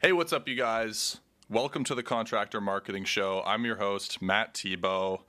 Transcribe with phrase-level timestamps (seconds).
[0.00, 1.18] Hey, what's up, you guys?
[1.50, 3.42] Welcome to the Contractor Marketing Show.
[3.44, 5.22] I'm your host, Matt Tebow.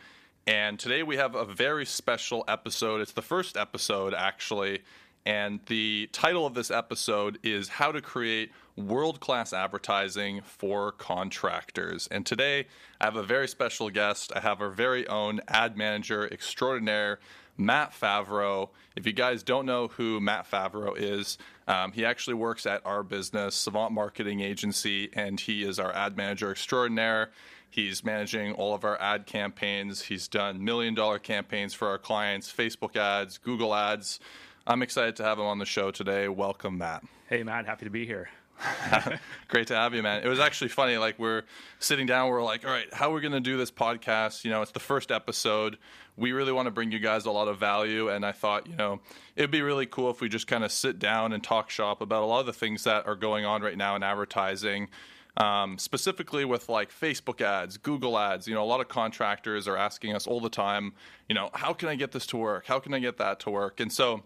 [0.45, 3.01] And today we have a very special episode.
[3.01, 4.83] It's the first episode, actually.
[5.25, 12.07] And the title of this episode is How to Create World Class Advertising for Contractors.
[12.11, 12.67] And today
[13.01, 14.31] I have a very special guest.
[14.35, 17.17] I have our very own ad manager extraordinaire,
[17.57, 18.69] Matt Favreau.
[18.95, 21.39] If you guys don't know who Matt Favreau is,
[21.69, 26.17] um, he actually works at our business, Savant Marketing Agency, and he is our ad
[26.17, 27.29] manager extraordinaire.
[27.69, 30.01] He's managing all of our ad campaigns.
[30.01, 34.19] He's done million dollar campaigns for our clients, Facebook ads, Google ads.
[34.65, 36.27] I'm excited to have him on the show today.
[36.27, 37.03] Welcome, Matt.
[37.27, 38.29] Hey, Matt, happy to be here.
[39.47, 40.23] Great to have you, man.
[40.23, 40.97] It was actually funny.
[40.97, 41.43] Like we're
[41.79, 44.43] sitting down, we're like, all right, how are we going to do this podcast?
[44.43, 45.77] You know, it's the first episode.
[46.17, 48.75] We really want to bring you guys a lot of value, and I thought, you
[48.75, 48.99] know,
[49.37, 52.23] it'd be really cool if we just kind of sit down and talk shop about
[52.23, 54.89] a lot of the things that are going on right now in advertising.
[55.37, 58.45] Um, specifically with like Facebook ads, Google ads.
[58.45, 60.91] You know, a lot of contractors are asking us all the time,
[61.29, 62.65] you know, how can I get this to work?
[62.65, 63.79] How can I get that to work?
[63.79, 64.23] And so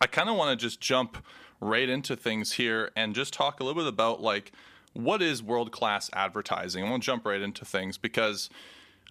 [0.00, 1.18] I kind of want to just jump
[1.60, 4.52] right into things here and just talk a little bit about like
[4.92, 6.84] what is world class advertising.
[6.84, 8.50] I want to jump right into things because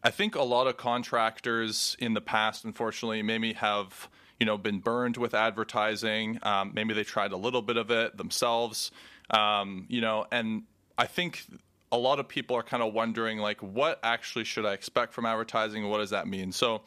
[0.03, 4.09] I think a lot of contractors in the past, unfortunately, maybe have
[4.39, 6.39] you know been burned with advertising.
[6.43, 8.91] Um, maybe they tried a little bit of it themselves,
[9.31, 10.63] um, you know, and
[10.97, 11.45] I think
[11.91, 15.25] a lot of people are kind of wondering like what actually should I expect from
[15.25, 15.87] advertising?
[15.89, 16.51] What does that mean?
[16.51, 16.81] So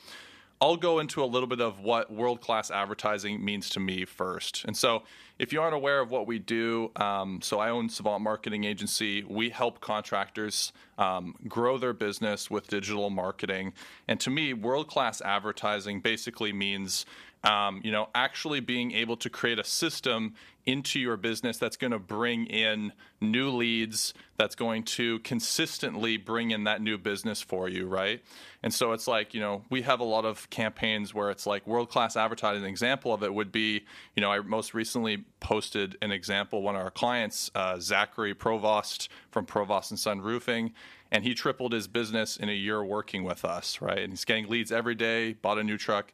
[0.63, 4.65] I'll go into a little bit of what world class advertising means to me first.
[4.67, 5.05] And so,
[5.39, 9.25] if you aren't aware of what we do, um, so I own Savant Marketing Agency.
[9.25, 13.73] We help contractors um, grow their business with digital marketing.
[14.07, 17.07] And to me, world class advertising basically means
[17.43, 20.35] um, you know, actually being able to create a system
[20.67, 26.51] into your business that's going to bring in new leads, that's going to consistently bring
[26.51, 28.23] in that new business for you, right?
[28.63, 31.67] And so it's like, you know, we have a lot of campaigns where it's like
[31.67, 32.63] world class advertising.
[32.63, 36.77] An example of it would be, you know, I most recently posted an example, one
[36.77, 40.73] of our clients, uh, Zachary Provost from Provost and Son Roofing
[41.11, 43.99] and he tripled his business in a year working with us, right?
[43.99, 46.13] And he's getting leads every day, bought a new truck.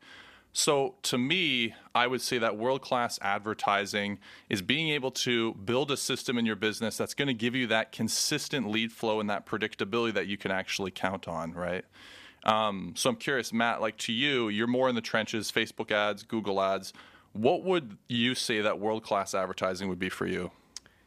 [0.58, 4.18] So, to me, I would say that world class advertising
[4.48, 7.66] is being able to build a system in your business that's going to give you
[7.66, 11.84] that consistent lead flow and that predictability that you can actually count on, right?
[12.44, 16.22] Um, so, I'm curious, Matt, like to you, you're more in the trenches, Facebook ads,
[16.22, 16.94] Google ads.
[17.34, 20.52] What would you say that world class advertising would be for you?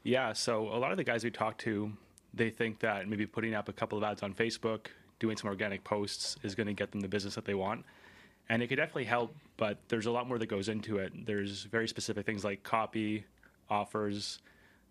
[0.03, 1.91] Yeah, so a lot of the guys we talk to,
[2.35, 5.83] they think that maybe putting up a couple of ads on Facebook, doing some organic
[5.83, 7.83] posts is going to get them the business that they want
[8.49, 11.11] and it could definitely help but there's a lot more that goes into it.
[11.25, 13.25] There's very specific things like copy
[13.69, 14.39] offers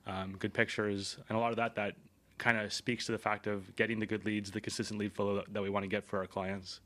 [0.07, 1.95] um, good pictures and a lot of that that
[2.37, 5.43] kind of speaks to the fact of getting the good leads the consistent lead flow
[5.51, 6.81] that we want to get for our clients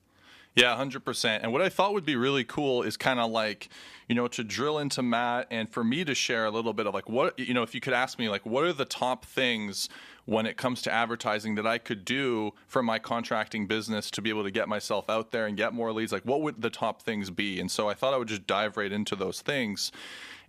[0.54, 1.40] yeah, 100%.
[1.42, 3.70] And what I thought would be really cool is kind of like,
[4.06, 6.92] you know, to drill into Matt and for me to share a little bit of
[6.92, 9.88] like what, you know, if you could ask me, like, what are the top things
[10.26, 14.28] when it comes to advertising that I could do for my contracting business to be
[14.28, 16.12] able to get myself out there and get more leads?
[16.12, 17.58] Like, what would the top things be?
[17.58, 19.90] And so I thought I would just dive right into those things.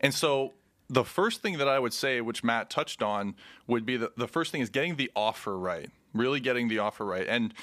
[0.02, 0.54] And so
[0.90, 3.36] the first thing that I would say, which Matt touched on,
[3.68, 5.90] would be the, the first thing is getting the offer right.
[6.14, 7.26] Really getting the offer right.
[7.28, 7.54] And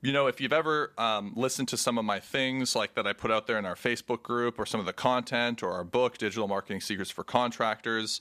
[0.00, 3.12] you know, if you've ever um, listened to some of my things like that I
[3.12, 6.18] put out there in our Facebook group or some of the content or our book,
[6.18, 8.20] Digital Marketing Secrets for Contractors,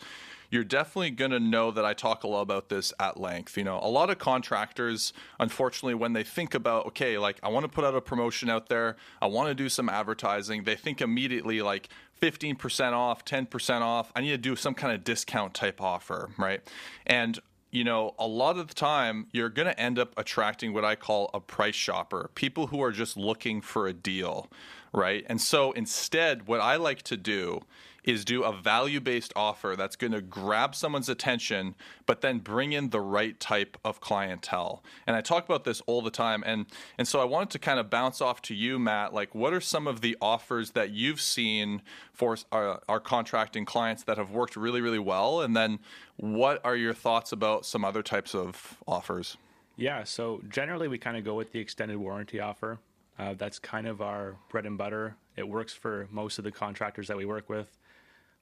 [0.50, 3.58] you're definitely going to know that I talk a lot about this at length.
[3.58, 7.66] You know, a lot of contractors, unfortunately, when they think about, okay, like I want
[7.66, 11.02] to put out a promotion out there, I want to do some advertising, they think
[11.02, 11.90] immediately like
[12.22, 16.62] 15% off, 10% off, I need to do some kind of discount type offer, right?
[17.06, 17.40] And
[17.72, 20.96] you know, a lot of the time you're going to end up attracting what I
[20.96, 24.50] call a price shopper, people who are just looking for a deal,
[24.94, 25.26] right?
[25.28, 27.62] And so instead, what I like to do
[28.07, 31.75] is do a value based offer that's going to grab someone's attention,
[32.06, 34.81] but then bring in the right type of clientele.
[35.06, 36.42] And I talk about this all the time.
[36.45, 36.65] And,
[36.98, 39.13] and so I wanted to kind of bounce off to you, Matt.
[39.13, 41.81] Like, what are some of the offers that you've seen
[42.13, 45.42] for our, our contracting clients that have worked really, really well?
[45.42, 45.80] And then
[46.15, 49.36] what are your thoughts about some other types of offers?
[49.75, 52.80] Yeah, so generally we kind of go with the extended warranty offer.
[53.19, 55.15] Uh, that's kind of our bread and butter.
[55.36, 57.77] It works for most of the contractors that we work with.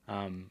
[0.08, 0.50] Um,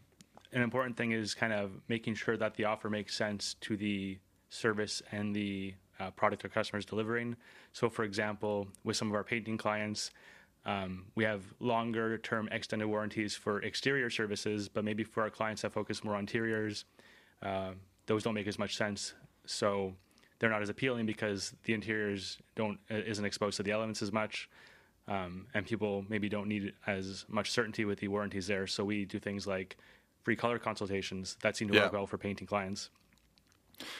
[0.51, 4.17] an important thing is kind of making sure that the offer makes sense to the
[4.49, 7.35] service and the uh, product our customers delivering.
[7.73, 10.11] So, for example, with some of our painting clients,
[10.65, 15.61] um, we have longer term extended warranties for exterior services, but maybe for our clients
[15.61, 16.85] that focus more on interiors,
[17.43, 17.71] uh,
[18.07, 19.13] those don't make as much sense.
[19.45, 19.93] So
[20.39, 24.49] they're not as appealing because the interiors don't isn't exposed to the elements as much,
[25.07, 28.67] um, and people maybe don't need as much certainty with the warranties there.
[28.67, 29.77] So we do things like
[30.23, 31.83] free color consultations that seem to Yeah.
[31.83, 32.89] work well for painting clients.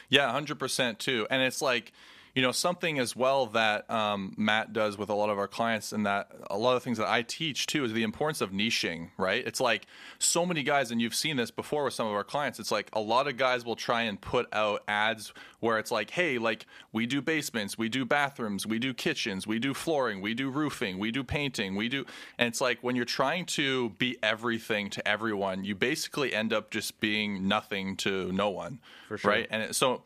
[0.08, 1.26] Yeah, hundred percent too.
[1.30, 1.92] And it's like,
[2.36, 5.92] you know, something as well that um, Matt does with a lot of our clients,
[5.92, 9.08] and that a lot of things that I teach too is the importance of niching.
[9.16, 9.44] Right?
[9.44, 9.86] It's like
[10.18, 12.60] so many guys, and you've seen this before with some of our clients.
[12.60, 16.10] It's like a lot of guys will try and put out ads where it's like,
[16.10, 20.34] hey, like we do basements, we do bathrooms, we do kitchens, we do flooring, we
[20.34, 22.04] do roofing, we do painting, we do,
[22.38, 26.70] and it's like when you're trying to be everything to everyone, you basically end up
[26.70, 28.78] just being nothing to no one.
[29.08, 29.30] For sure.
[29.30, 29.46] Right?
[29.50, 30.02] And it- so,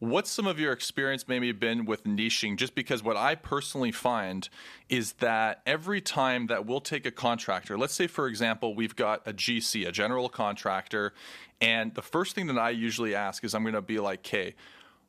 [0.00, 2.56] what's some of your experience maybe been with niching?
[2.56, 4.48] Just because what I personally find
[4.88, 9.22] is that every time that we'll take a contractor, let's say, for example, we've got
[9.26, 11.12] a GC, a general contractor,
[11.60, 14.54] and the first thing that I usually ask is I'm going to be like, okay,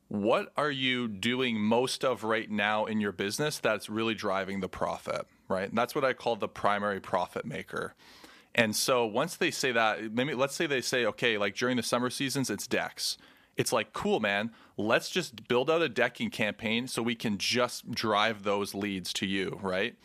[0.10, 4.68] what are you doing most of right now in your business that's really driving the
[4.68, 5.70] profit, right?
[5.70, 7.96] And that's what I call the primary profit maker.
[8.54, 11.84] And so once they say that, maybe let's say they say, okay, like during the
[11.84, 13.18] summer seasons, it's decks.
[13.58, 14.52] It's like, cool, man.
[14.78, 19.26] Let's just build out a decking campaign so we can just drive those leads to
[19.26, 19.96] you, right?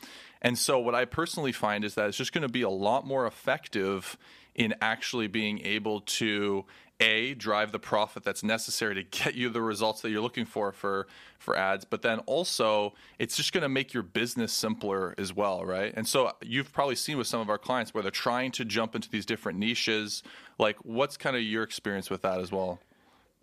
[0.43, 3.07] And so what I personally find is that it's just going to be a lot
[3.07, 4.17] more effective
[4.55, 6.65] in actually being able to
[6.99, 10.73] a drive the profit that's necessary to get you the results that you're looking for
[10.73, 11.07] for
[11.39, 15.65] for ads but then also it's just going to make your business simpler as well
[15.65, 18.65] right and so you've probably seen with some of our clients where they're trying to
[18.65, 20.23] jump into these different niches
[20.59, 22.81] like what's kind of your experience with that as well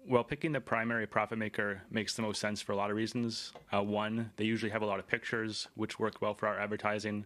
[0.05, 3.53] Well, picking the primary profit maker makes the most sense for a lot of reasons.
[3.73, 7.25] Uh, one, they usually have a lot of pictures, which work well for our advertising.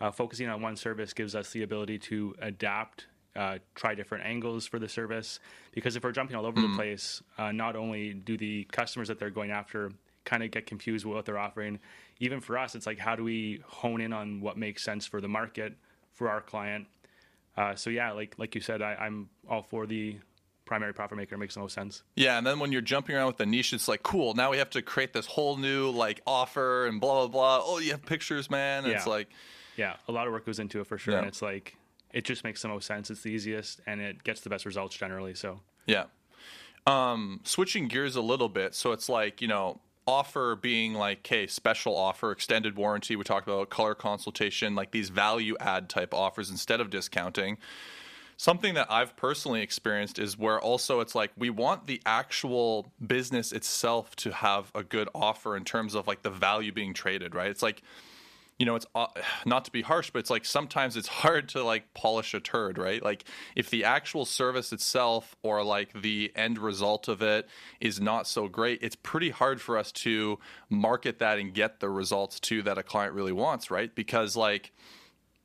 [0.00, 3.06] Uh, focusing on one service gives us the ability to adapt,
[3.36, 5.38] uh, try different angles for the service.
[5.72, 9.18] Because if we're jumping all over the place, uh, not only do the customers that
[9.18, 9.92] they're going after
[10.24, 11.78] kind of get confused with what they're offering,
[12.20, 15.20] even for us, it's like how do we hone in on what makes sense for
[15.20, 15.74] the market
[16.14, 16.86] for our client.
[17.56, 20.16] Uh, so yeah, like like you said, I, I'm all for the
[20.64, 21.36] primary profit maker.
[21.36, 22.02] Makes the most sense.
[22.16, 24.58] yeah and then when you're jumping around with the niche it's like cool now we
[24.58, 28.04] have to create this whole new like offer and blah blah blah oh you have
[28.04, 29.28] pictures man and it's like
[29.76, 31.18] Yeah, a lot of work goes into it for sure, Yeah.
[31.18, 31.76] and it's like
[32.12, 33.10] it just makes the most sense.
[33.10, 35.34] It's the easiest, and it gets the best results generally.
[35.34, 36.04] So Yeah.
[36.86, 41.46] Um, switching gears a little bit, so it's like you know, offer being like, hey
[41.46, 43.16] special offer, extended warranty.
[43.16, 47.58] We talked about color consultation, like these value add type offers instead of discounting.
[48.44, 53.52] Something that I've personally experienced is where also it's like we want the actual business
[53.52, 57.48] itself to have a good offer in terms of like the value being traded, right?
[57.48, 57.80] It's like
[58.58, 59.06] you know, it's uh,
[59.46, 62.76] not to be harsh, but it's like sometimes it's hard to like polish a turd,
[62.76, 63.02] right?
[63.02, 63.24] Like
[63.56, 67.48] if the actual service itself or like the end result of it
[67.80, 70.38] is not so great, it's pretty hard for us to
[70.68, 73.94] market that and get the results too that a client really wants, right?
[73.94, 74.70] Because like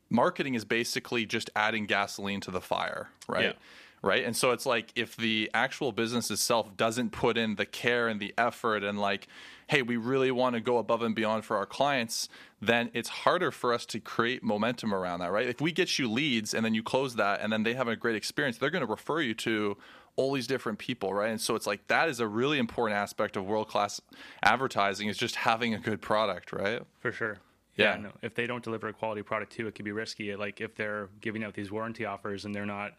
[0.10, 3.46] marketing is basically just adding gasoline to the fire, right?
[3.46, 3.54] Yeah.
[4.02, 4.24] Right.
[4.24, 8.18] And so it's like if the actual business itself doesn't put in the care and
[8.18, 9.28] the effort and like,
[9.68, 12.30] hey, we really want to go above and beyond for our clients,
[12.62, 15.48] then it's harder for us to create momentum around that, right?
[15.48, 17.96] If we get you leads and then you close that and then they have a
[17.98, 19.76] great experience, they're going to refer you to
[20.16, 21.30] all these different people, right?
[21.30, 24.02] And so it's like that is a really important aspect of world class
[24.44, 26.82] advertising is just having a good product, right?
[27.00, 27.38] for sure,
[27.84, 27.96] Yeah.
[27.98, 30.36] no, if they don't deliver a quality product too, it could be risky.
[30.36, 32.94] Like if they're giving out these warranty offers and they're not,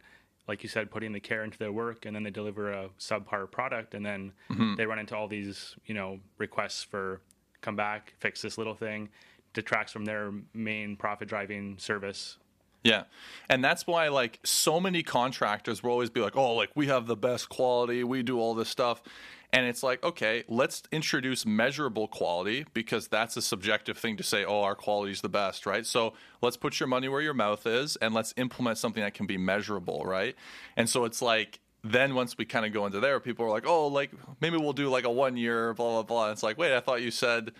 [0.48, 3.50] like you said, putting the care into their work, and then they deliver a subpar
[3.50, 4.74] product, and then Mm-hmm.
[4.76, 7.20] they run into all these, you know, requests for
[7.60, 9.08] come back, fix this little thing,
[9.52, 12.38] detracts from their main profit driving service.
[12.82, 13.02] Yeah.
[13.50, 17.06] And that's why like so many contractors will always be like, "Oh, like we have
[17.06, 19.02] the best quality, we do all this stuff."
[19.52, 24.44] And it's like, "Okay, let's introduce measurable quality because that's a subjective thing to say,
[24.44, 25.84] "Oh, our quality is the best," right?
[25.84, 29.26] So, let's put your money where your mouth is and let's implement something that can
[29.26, 30.36] be measurable, right?
[30.76, 33.66] And so it's like then once we kind of go into there, people are like,
[33.66, 36.58] "Oh, like maybe we'll do like a 1 year blah blah blah." And it's like,
[36.58, 37.52] "Wait, I thought you said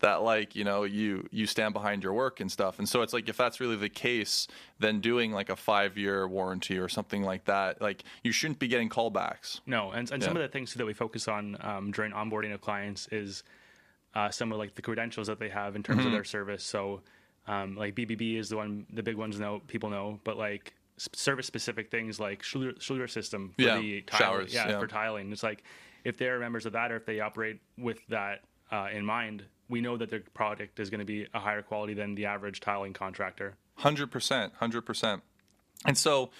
[0.00, 3.12] that like you know you you stand behind your work and stuff and so it's
[3.12, 4.46] like if that's really the case
[4.78, 8.68] then doing like a five year warranty or something like that like you shouldn't be
[8.68, 11.90] getting callbacks No, and, and some of the things too that we focus on um,
[11.92, 13.42] during onboarding of clients is
[14.14, 16.06] uh, some of like the credentials that they have in terms Mm-hmm.
[16.08, 16.64] of their service.
[16.64, 17.02] So,
[17.46, 21.46] um, like BBB is the one, the big ones know people know, but like service
[21.46, 24.78] specific things like Schluter, Schluter system for Yeah, the tile, showers, yeah, yeah.
[24.78, 25.30] for tiling.
[25.32, 25.62] It's like
[26.04, 28.40] if they're members of that or if they operate with that
[28.72, 31.94] uh, in mind, we know that their product is going to be a higher quality
[31.94, 33.56] than the average tiling contractor.
[33.76, 35.22] Hundred percent, hundred percent.
[35.84, 36.30] And so,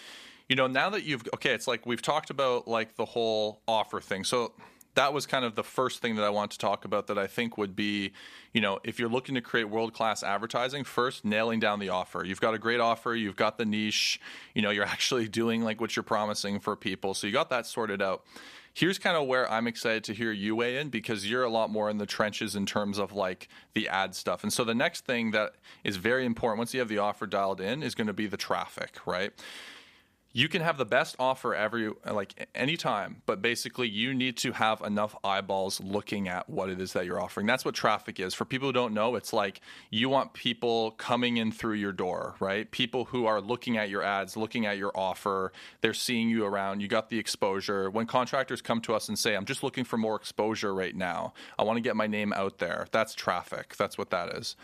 [0.49, 4.00] you know, now that you've okay, it's like we've talked about like the whole offer
[4.00, 4.25] thing.
[4.25, 4.52] So
[4.97, 7.26] that was kind of the first thing that I want to talk about that I
[7.26, 8.12] think would be,
[8.52, 12.25] you know, if you're looking to create world class advertising, first nailing down the offer.
[12.25, 14.18] You've got a great offer, you've got the niche,
[14.54, 17.12] you know, you're actually doing like what you're promising for people.
[17.12, 18.25] So you got that sorted out.
[18.76, 21.71] Here's kind of where I'm excited to hear you weigh in because you're a lot
[21.71, 24.42] more in the trenches in terms of like the ad stuff.
[24.42, 27.62] And so the next thing that is very important once you have the offer dialed
[27.62, 29.33] in is going to be the traffic, right?
[30.37, 34.83] You can have the best offer every like anytime but basically you need to have
[34.83, 37.47] enough eyeballs looking at what it is that you're offering.
[37.47, 38.35] That's what traffic is.
[38.35, 42.35] For people who don't know it's like you want people coming in through your door
[42.38, 42.71] right?
[42.71, 45.52] People who are looking at your ads looking at your offer.
[45.81, 46.83] They're seeing you around.
[46.83, 47.88] You got the exposure.
[47.88, 51.33] When contractors come to us and say i'm just looking for more exposure right now.
[51.59, 53.75] I want to get my name out there that's traffic.
[53.76, 54.55] That's what that is.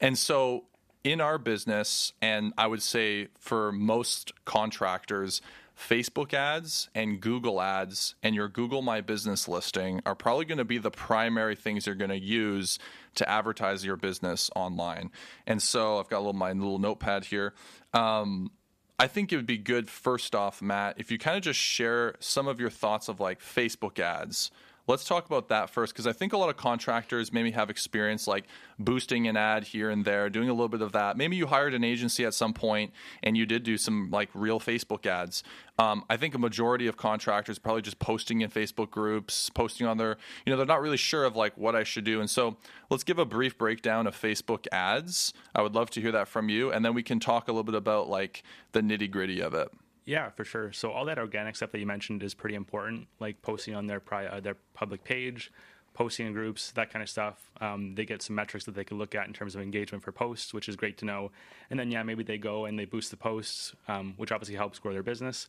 [0.00, 0.64] And so
[1.04, 5.40] in our business, and I would say for most contractors,
[5.80, 10.64] Facebook ads and Google ads and your Google My Business listing are probably going to
[10.64, 12.78] be the primary things you're going to use
[13.14, 15.10] to advertise your business online.
[15.46, 17.54] And so I've got a little my little notepad here.
[17.94, 18.50] Um,
[18.98, 22.16] I think it would be good first off, Matt, if you kind of just share
[22.20, 24.50] some of your thoughts of like Facebook ads
[24.90, 28.26] Let's talk about that first because I think a lot of contractors maybe have experience
[28.26, 31.16] like boosting an ad here and there, doing a little bit of that.
[31.16, 32.92] Maybe you hired an agency at some point
[33.22, 35.44] and you did do some like real Facebook ads.
[35.78, 39.96] Um, I think a majority of contractors probably just posting in Facebook groups, posting on
[39.96, 42.18] their, you know, they're not really sure of like what I should do.
[42.18, 42.56] And so
[42.90, 45.32] let's give a brief breakdown of Facebook ads.
[45.54, 46.72] I would love to hear that from you.
[46.72, 48.42] And then we can talk a little bit about like
[48.72, 49.70] the nitty gritty of it.
[50.10, 50.72] Yeah, for sure.
[50.72, 54.00] So all that organic stuff that you mentioned is pretty important, like posting on their
[54.00, 55.52] pri- uh, their public page,
[55.94, 57.52] posting in groups, that kind of stuff.
[57.60, 60.10] Um, they get some metrics that they can look at in terms of engagement for
[60.10, 61.30] posts, which is great to know.
[61.70, 64.80] And then yeah, maybe they go and they boost the posts, um, which obviously helps
[64.80, 65.48] grow their business.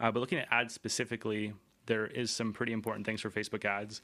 [0.00, 1.52] Uh, but looking at ads specifically,
[1.84, 4.00] there is some pretty important things for Facebook ads.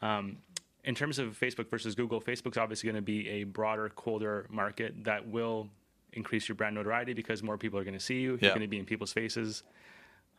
[0.00, 0.36] Um,
[0.84, 5.02] in terms of Facebook versus Google, Facebook's obviously going to be a broader, colder market
[5.02, 5.70] that will
[6.14, 8.30] increase your brand notoriety because more people are going to see you.
[8.30, 8.48] You're yeah.
[8.50, 9.62] going to be in people's faces.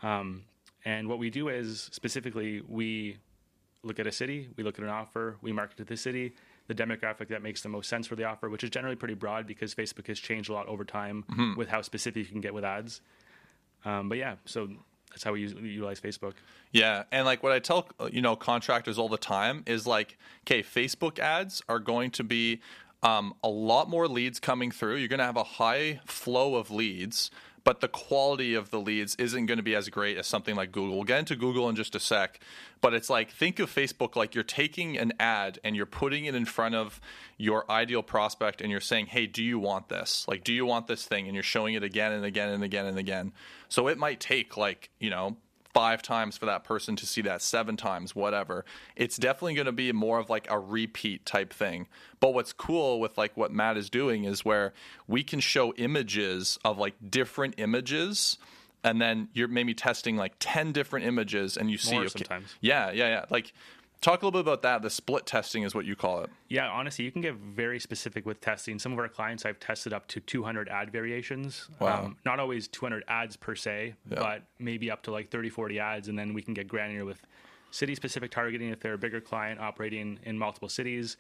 [0.02, 0.44] Um,
[0.84, 3.18] and what we do is specifically we
[3.84, 6.34] look at a city, we look at an offer, we market to the city,
[6.68, 9.46] the demographic that makes the most sense for the offer, which is generally pretty broad
[9.46, 11.56] because Facebook has changed a lot over time mm-hmm.
[11.56, 13.02] with how specific you can get with ads.
[13.84, 14.70] Um, but yeah, so
[15.12, 16.34] that's how we use, utilize Facebook.
[16.72, 20.62] Yeah, and like what I tell you know contractors all the time is like, okay,
[20.62, 22.60] Facebook ads are going to be
[23.04, 24.96] um, a lot more leads coming through.
[24.96, 27.30] You're going to have a high flow of leads,
[27.64, 30.72] but the quality of the leads isn't going to be as great as something like
[30.72, 30.96] Google.
[30.96, 32.40] We'll get into Google in just a sec,
[32.80, 36.36] but it's like think of Facebook like you're taking an ad and you're putting it
[36.36, 37.02] in front of
[37.38, 40.26] your ideal prospect and you're saying, "Hey, do you want this?
[40.28, 42.86] Like do you want this thing?" and you're showing it again and again and again
[42.86, 43.34] and again.
[43.68, 45.38] So it might take like, you know,
[45.76, 48.64] five times for that person to see that, seven times, whatever.
[48.96, 51.88] It's definitely going to be more of like a repeat type thing.
[52.22, 54.74] But what's cool with like what Matt is doing is where
[55.06, 58.38] we can show images of like different images
[58.86, 62.56] and then you're maybe testing like 10 different images and you see okay, sometimes.
[62.62, 63.52] yeah yeah yeah like
[64.02, 64.82] Talk a little bit about that.
[64.82, 66.30] The split testing is what you call it.
[66.48, 68.78] Yeah, honestly, you can get very specific with testing.
[68.78, 71.70] Some of our clients I've tested up to 200 ad variations.
[71.80, 72.06] Wow.
[72.06, 74.20] Um, not always 200 ads per se, yeah.
[74.20, 76.08] but maybe up to like 30, 40 ads.
[76.08, 77.26] And then we can get granular with
[77.72, 81.18] city specific targeting if they're a bigger client operating in multiple cities.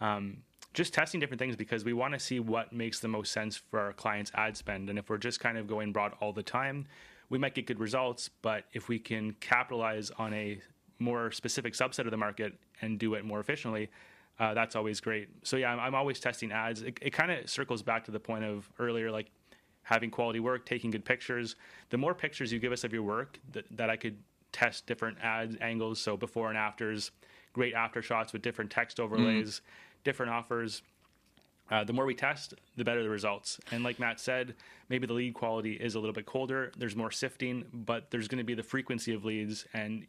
[0.00, 0.38] Um,
[0.74, 3.80] just testing different things because we want to see what makes the most sense for
[3.80, 4.90] our clients' ad spend.
[4.90, 6.86] And if we're just kind of going broad all the time,
[7.30, 8.30] we might get good results.
[8.42, 10.60] But if we can capitalize on a
[10.98, 13.88] more specific subset of the market and do it more efficiently,
[14.38, 15.28] uh, that's always great.
[15.42, 16.82] So yeah, I'm, I'm always testing ads.
[16.82, 19.30] It, it kind of circles back to the point of earlier, like
[19.82, 21.56] having quality work, taking good pictures.
[21.90, 24.16] The more pictures you give us of your work, that, that I could
[24.52, 27.10] test different ad angles, so before and afters,
[27.52, 30.04] great after shots with different text overlays, mm.
[30.04, 30.82] different offers.
[31.70, 33.60] Uh, the more we test, the better the results.
[33.72, 34.54] And like Matt said,
[34.88, 36.72] maybe the lead quality is a little bit colder.
[36.78, 40.06] There's more sifting, but there's going to be the frequency of leads, and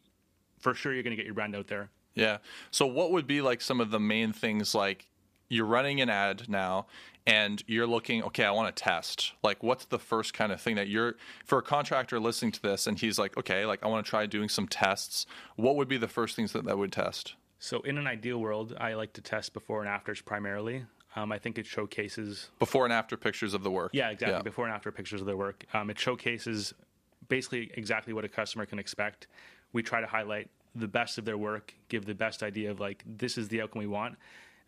[0.59, 1.89] for sure you're going to get your brand out there.
[2.15, 2.37] Yeah.
[2.71, 5.07] So what would be like some of the main things like
[5.49, 6.85] you're running an ad now
[7.25, 9.33] and you're looking okay i want to test.
[9.43, 12.87] Like what's the first kind of thing that you're for a contractor listening to this
[12.87, 15.25] and he's like okay like i want to try doing some tests
[15.55, 17.35] what would be the first things that that would test?
[17.59, 20.85] So in an ideal world i like to test before and afters primarily.
[21.15, 23.91] Um, i think it showcases before and after pictures of the work.
[23.93, 24.37] Yeah exactly.
[24.37, 24.41] Yeah.
[24.41, 25.65] before and after pictures of the work.
[25.73, 26.73] Um, it showcases
[27.27, 29.27] basically exactly what a customer can expect
[29.73, 33.03] we try to highlight the best of their work, give the best idea of like
[33.05, 34.15] this is the outcome we want.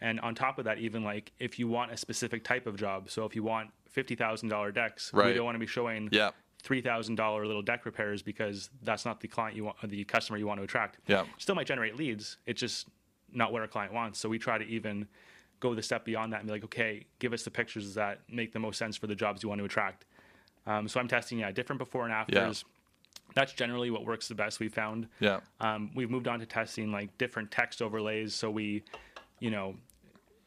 [0.02, 3.10] And on top of that, even like if you want a specific type of job,
[3.10, 5.28] so if you want fifty thousand dollar decks, right.
[5.28, 6.32] we don't want to be showing yeah.
[6.64, 10.40] three thousand dollar little deck repairs because that's not the client you want, the customer
[10.40, 10.98] you want to attract.
[11.08, 11.26] Yeah.
[11.38, 12.38] still might generate leads.
[12.48, 12.88] It's just
[13.32, 14.20] not what our client wants.
[14.20, 15.08] So we try to even
[15.60, 18.52] go the step beyond that and be like, okay, give us the pictures that make
[18.52, 20.06] the most sense for the jobs you want to attract.
[20.66, 22.66] Um, so I'm testing yeah different before and afters.
[23.36, 24.60] That's generally what works the best.
[24.60, 25.08] We found.
[25.20, 25.40] Yeah.
[25.60, 28.34] Um, we've moved on to testing like different text overlays.
[28.36, 28.84] So we,
[29.40, 29.76] you know,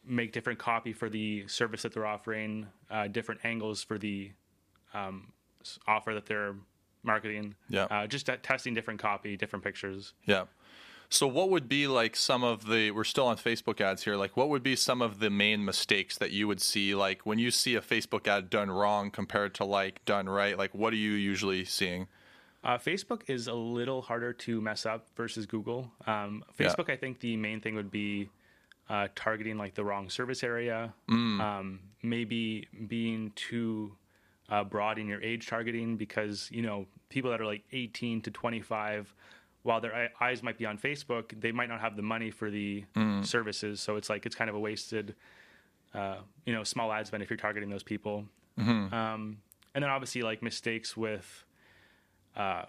[0.07, 4.33] make different copy for the service that they're offering, uh, different angles for the
[4.93, 5.33] um,
[5.87, 6.57] offer that they're
[7.03, 7.55] marketing.
[7.69, 7.85] Yeah.
[7.85, 10.13] Uh, just testing different copy, different pictures.
[10.27, 10.45] Yeah.
[11.11, 14.37] So what would be like some of the we're still on Facebook ads here, like
[14.37, 17.51] what would be some of the main mistakes that you would see like when you
[17.51, 20.59] see a Facebook ad done wrong compared to like done right?
[20.59, 22.09] Like what are you usually seeing?
[22.65, 25.91] Uh, Facebook is a little harder to mess up versus Google.
[26.07, 26.67] Um, Yeah.
[26.69, 28.31] Facebook, I think the main thing would be
[28.89, 30.95] uh, targeting like the wrong service area,
[31.41, 33.97] um, maybe being too
[34.51, 38.31] uh, broad in your age targeting because you know people that are like 18 to
[38.31, 39.15] 25
[39.63, 42.85] while their eyes might be on facebook they might not have the money for the
[43.25, 43.81] services.
[43.81, 45.15] So it's like it's kind of a wasted
[45.95, 48.27] uh, you know small ad spend if you're targeting those people.
[48.93, 49.39] Um,
[49.75, 51.45] and then obviously like mistakes with
[52.37, 52.65] uh,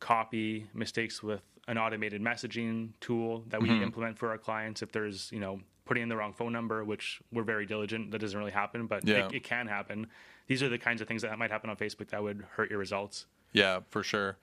[0.00, 5.30] copy mistakes with an automated messaging tool that we implement for our clients if there's
[5.32, 8.50] you know putting in the wrong phone number which we're very diligent that doesn't really
[8.50, 9.28] happen but Yeah.
[9.28, 10.08] it, it can happen
[10.48, 12.78] these are the kinds of things that might happen on facebook that would hurt your
[12.80, 14.38] results Yeah, for sure.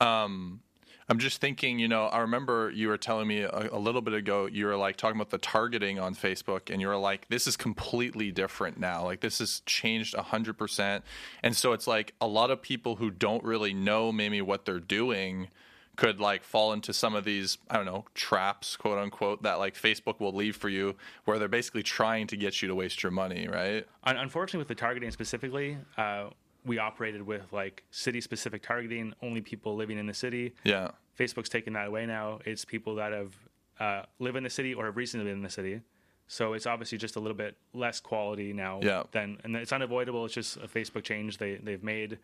[0.00, 0.60] Um,
[1.08, 4.14] I'm just thinking, you know, I remember you were telling me a, a little bit
[4.14, 7.46] ago, you were like talking about the targeting on Facebook, and you were like, this
[7.46, 9.04] is completely different now.
[9.04, 11.02] Like, this has changed 100%.
[11.42, 14.80] And so it's like a lot of people who don't really know maybe what they're
[14.80, 15.48] doing
[15.96, 19.74] could like fall into some of these i don't know traps quote unquote that like
[19.74, 23.12] facebook will leave for you where they're basically trying to get you to waste your
[23.12, 26.30] money right unfortunately with the targeting specifically uh,
[26.64, 30.54] we operated with like city specific targeting only people living in the city.
[30.64, 30.90] Yeah.
[31.18, 32.38] Facebook's taken that away now.
[32.44, 33.34] It's people that have
[33.80, 35.80] uh, live in the city or have recently been in the city.
[36.28, 39.02] So it's obviously just a little bit less quality now Yeah.
[39.12, 40.24] than and it's unavoidable.
[40.24, 42.18] It's just a facebook change they, they've made.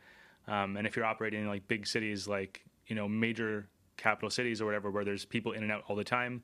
[0.47, 3.67] Um, and if you're operating in like big cities like you know major
[3.99, 6.41] capital cities or whatever where there's people in and out all the time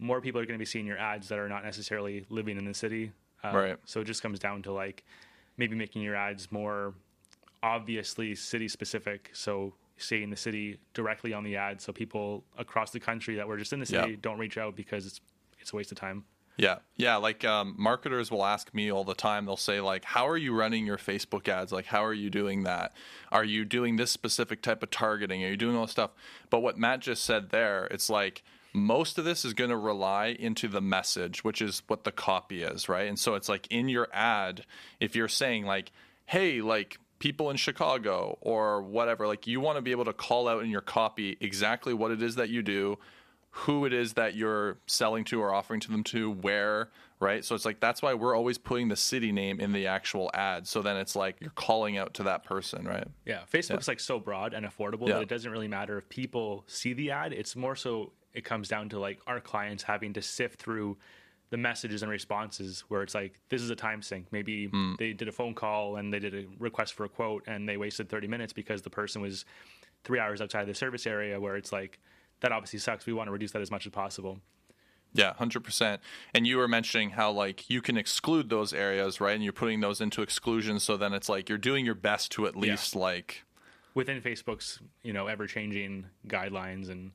[0.00, 2.64] more people are going to be seeing your ads that are not necessarily living in
[2.64, 3.10] the city.
[3.42, 3.76] Uh, Right.
[3.84, 5.04] so it just comes down to like
[5.56, 6.94] maybe making your ads more
[7.62, 9.30] obviously city specific.
[9.32, 13.56] So seeing the city directly on the ad, so people across the country that were
[13.56, 14.16] just in the city Yeah.
[14.20, 15.20] don't reach out because it's
[15.60, 16.24] it's a waste of time.
[16.56, 17.16] Yeah, yeah.
[17.16, 19.44] Like um, marketers will ask me all the time.
[19.44, 21.70] They'll say like, "How are you running your Facebook ads?
[21.72, 22.94] Like, how are you doing that?
[23.30, 25.44] Are you doing this specific type of targeting?
[25.44, 26.10] Are you doing all this stuff?"
[26.50, 28.42] But what Matt just said there, it's like
[28.72, 32.62] most of this is going to rely into the message, which is what the copy
[32.62, 33.08] is, right?
[33.08, 34.64] And so it's like in your ad,
[35.00, 35.90] if you're saying like,
[36.26, 40.48] "Hey, like." People in Chicago or whatever like you want to be able to call
[40.48, 42.96] out in your copy exactly what it is that you do
[43.50, 47.44] who it is that you're selling to or offering to them to, where, right?
[47.44, 50.68] So it's like that's why we're always putting the city name in the actual ad.
[50.68, 53.08] So then it's like you're calling out to that person, right?
[53.24, 55.14] Yeah, Facebook's like so broad and affordable Yeah.
[55.14, 57.32] that it doesn't really matter if people see the ad.
[57.32, 60.98] It's more so it comes down to like our clients having to sift through
[61.50, 64.26] the messages and responses where it's like this is a time sink.
[64.30, 64.94] Maybe Hmm.
[64.98, 67.76] they did a phone call and they did a request for a quote and they
[67.76, 69.44] wasted 30 minutes because the person was
[70.04, 71.98] 3 hours outside the service area where it's like
[72.40, 73.06] that obviously sucks.
[73.06, 74.40] We want to reduce that as much as possible.
[75.14, 76.02] Yeah, hundred percent.
[76.34, 79.34] And you were mentioning how like you can exclude those areas, right?
[79.34, 80.78] And you're putting those into exclusion.
[80.80, 83.44] So then it's like you're doing your best to at least like
[83.94, 87.12] within Facebook's you know ever changing guidelines and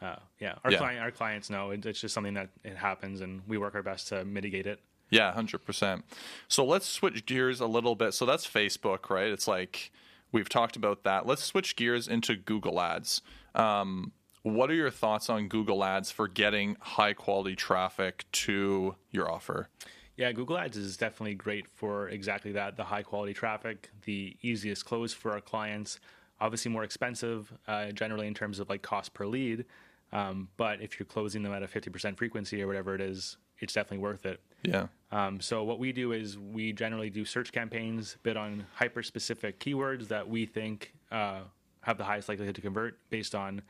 [0.00, 0.78] uh, yeah our Yeah.
[0.78, 3.82] client our clients know it, it's just something that it happens and we work our
[3.82, 4.80] best to mitigate it.
[5.10, 6.04] Yeah, hundred percent.
[6.48, 8.12] So let's switch gears a little bit.
[8.12, 9.28] So that's Facebook, right?
[9.28, 9.90] It's like
[10.32, 11.26] we've talked about that.
[11.26, 13.22] Let's switch gears into Google Ads.
[13.54, 19.30] Um, what are your thoughts on Google Ads for getting high quality traffic to your
[19.30, 19.68] offer?
[20.16, 24.84] Yeah, Google Ads is definitely great for exactly that the high quality traffic, the easiest
[24.84, 26.00] close for our clients,
[26.40, 29.64] obviously more expensive uh, generally in terms of like cost per lead.
[30.12, 33.72] Um, but if you're closing them at a 50% frequency or whatever it is, it's
[33.72, 34.40] definitely worth it.
[34.62, 34.86] Yeah.
[35.10, 39.60] Um, so what we do is we generally do search campaigns, bid on hyper specific
[39.60, 41.40] keywords that we think uh,
[41.82, 43.62] have the highest likelihood to convert based on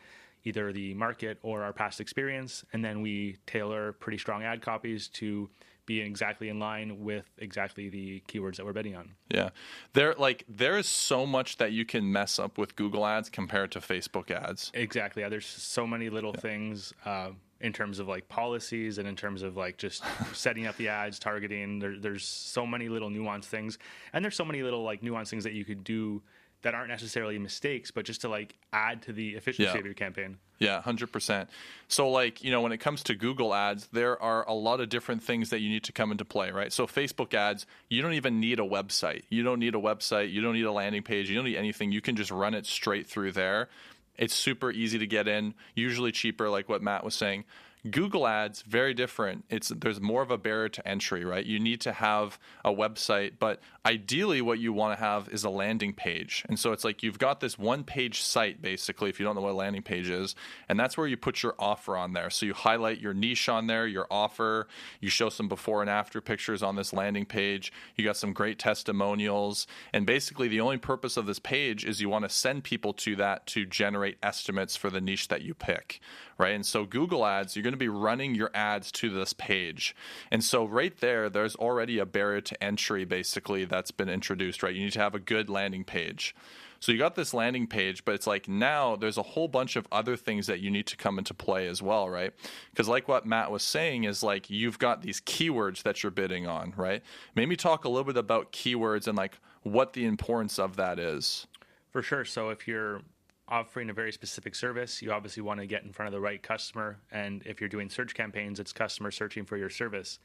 [0.44, 5.09] either the market or our past experience, and then we tailor pretty strong ad copies
[5.09, 5.48] to
[5.88, 9.14] be exactly in line with exactly the keywords that we're betting on.
[9.31, 9.51] Yeah.
[9.94, 13.72] There like there is so much that you can mess up with Google Ads compared
[13.72, 14.70] to Facebook ads.
[14.74, 15.22] Exactly.
[15.22, 19.42] Yeah, there's so many little things uh, in terms of like policies and in terms
[19.42, 21.79] of like just setting up the ads, targeting.
[21.79, 23.79] There, there's so many little nuanced things,
[24.12, 26.22] and there's so many little like nuanced things that you could do
[26.62, 29.79] that aren't necessarily mistakes, but just to like add to the efficiency Yeah.
[29.79, 30.38] of your campaign.
[30.59, 31.49] Yeah, hundred percent.
[31.87, 34.88] So, like you know, when it comes to Google Ads, there are a lot of
[34.88, 36.73] different things that you need to come into play, right?
[36.73, 39.23] So, Facebook ads, you don't even need a website.
[39.31, 40.33] You don't need a website.
[40.33, 41.31] You don't need a landing page.
[41.31, 41.92] You don't need anything.
[41.92, 43.68] You can just run it straight through there.
[44.16, 45.55] It's super easy to get in.
[45.77, 47.44] Usually cheaper, like what Matt was saying.
[47.91, 49.45] Google Ads very different.
[49.49, 51.45] It's there's more of a barrier to entry, right?
[51.45, 55.51] You need to have a website, but ideally what you want to have is a
[55.51, 56.45] landing page.
[56.49, 59.43] And so it's like you've got this one page site basically if you don't know
[59.43, 60.35] what a landing page is,
[60.69, 62.31] and that's where you put your offer on there.
[62.31, 64.69] So you highlight your niche on there, your offer,
[65.01, 67.73] you show some before and after pictures on this landing page.
[67.97, 72.09] You got some great testimonials, and basically the only purpose of this page is you
[72.09, 76.01] want to send people to that to generate estimates for the niche that you pick,
[76.38, 76.55] right?
[76.55, 79.94] And so Google Ads, you're going to be running your ads to this page.
[80.31, 84.74] And so right there there's already a barrier to entry basically that's been introduced, right?
[84.74, 86.35] You need to have a good landing page.
[86.81, 89.88] So you got this landing page, but it's like now there's a whole bunch of
[89.90, 92.33] other things that you need to come into play as well, right?
[92.70, 96.46] Because like what Matt was saying is like you've got these keywords that you're bidding
[96.46, 97.03] on, right?
[97.35, 101.48] Maybe talk a little bit about keywords and like what the importance of that is.
[101.90, 102.24] For sure.
[102.24, 103.03] So if you're
[103.49, 106.43] offering a very specific service, you obviously want to get in front of the right
[106.43, 106.99] customer.
[107.11, 110.19] And if you're doing search campaigns, it's customers searching for your service.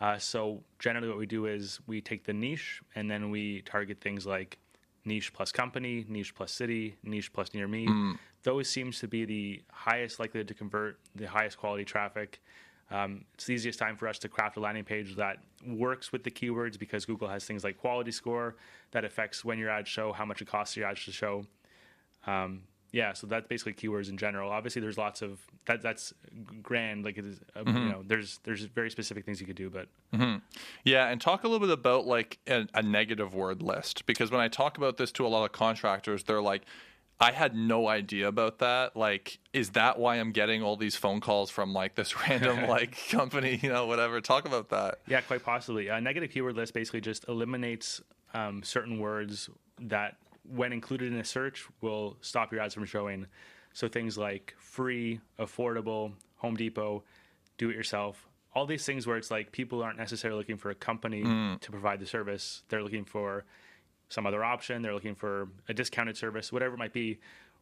[0.00, 4.00] Uh, so generally, what we do is we take the niche and then we target
[4.00, 4.58] things like
[5.04, 7.86] niche plus company, niche plus city, niche plus near me.
[8.42, 12.40] Those seems to be the highest likelihood to convert, the highest quality traffic.
[12.90, 16.22] Um, it's the easiest time for us to craft a landing page that works with
[16.22, 18.56] the keywords because Google has things like quality score
[18.92, 21.44] that affects when your ads show, how much it costs your ads to show.
[22.26, 22.62] Um,
[22.92, 24.50] yeah, so that's basically keywords in general.
[24.50, 25.82] Obviously, there's lots of that.
[25.82, 26.14] That's
[26.62, 27.04] grand.
[27.04, 29.88] Like it is, uh, you know, there's there's very specific things you could do, but
[30.84, 34.40] Yeah, and talk a little bit about like a, a negative word list because when
[34.40, 36.62] I talk about this to a lot of contractors, they're like,
[37.18, 38.96] I had no idea about that.
[38.96, 42.96] Like, is that why I'm getting all these phone calls from like this random like
[43.10, 44.20] company, you know, whatever?
[44.20, 45.00] Talk about that.
[45.06, 45.88] Yeah, quite possibly.
[45.88, 48.00] A negative keyword list basically just eliminates
[48.34, 49.48] um, certain words
[49.80, 50.16] that,
[50.50, 53.26] when included in a search, will stop your ads from showing.
[53.72, 57.02] So things like free, affordable, Home Depot,
[57.58, 58.26] do it yourself.
[58.54, 61.22] All these things where it's like people aren't necessarily looking for a company
[61.60, 62.62] to provide the service.
[62.68, 63.44] They're looking for
[64.08, 64.82] some other option.
[64.82, 67.18] They're looking for a discounted service, whatever it might be.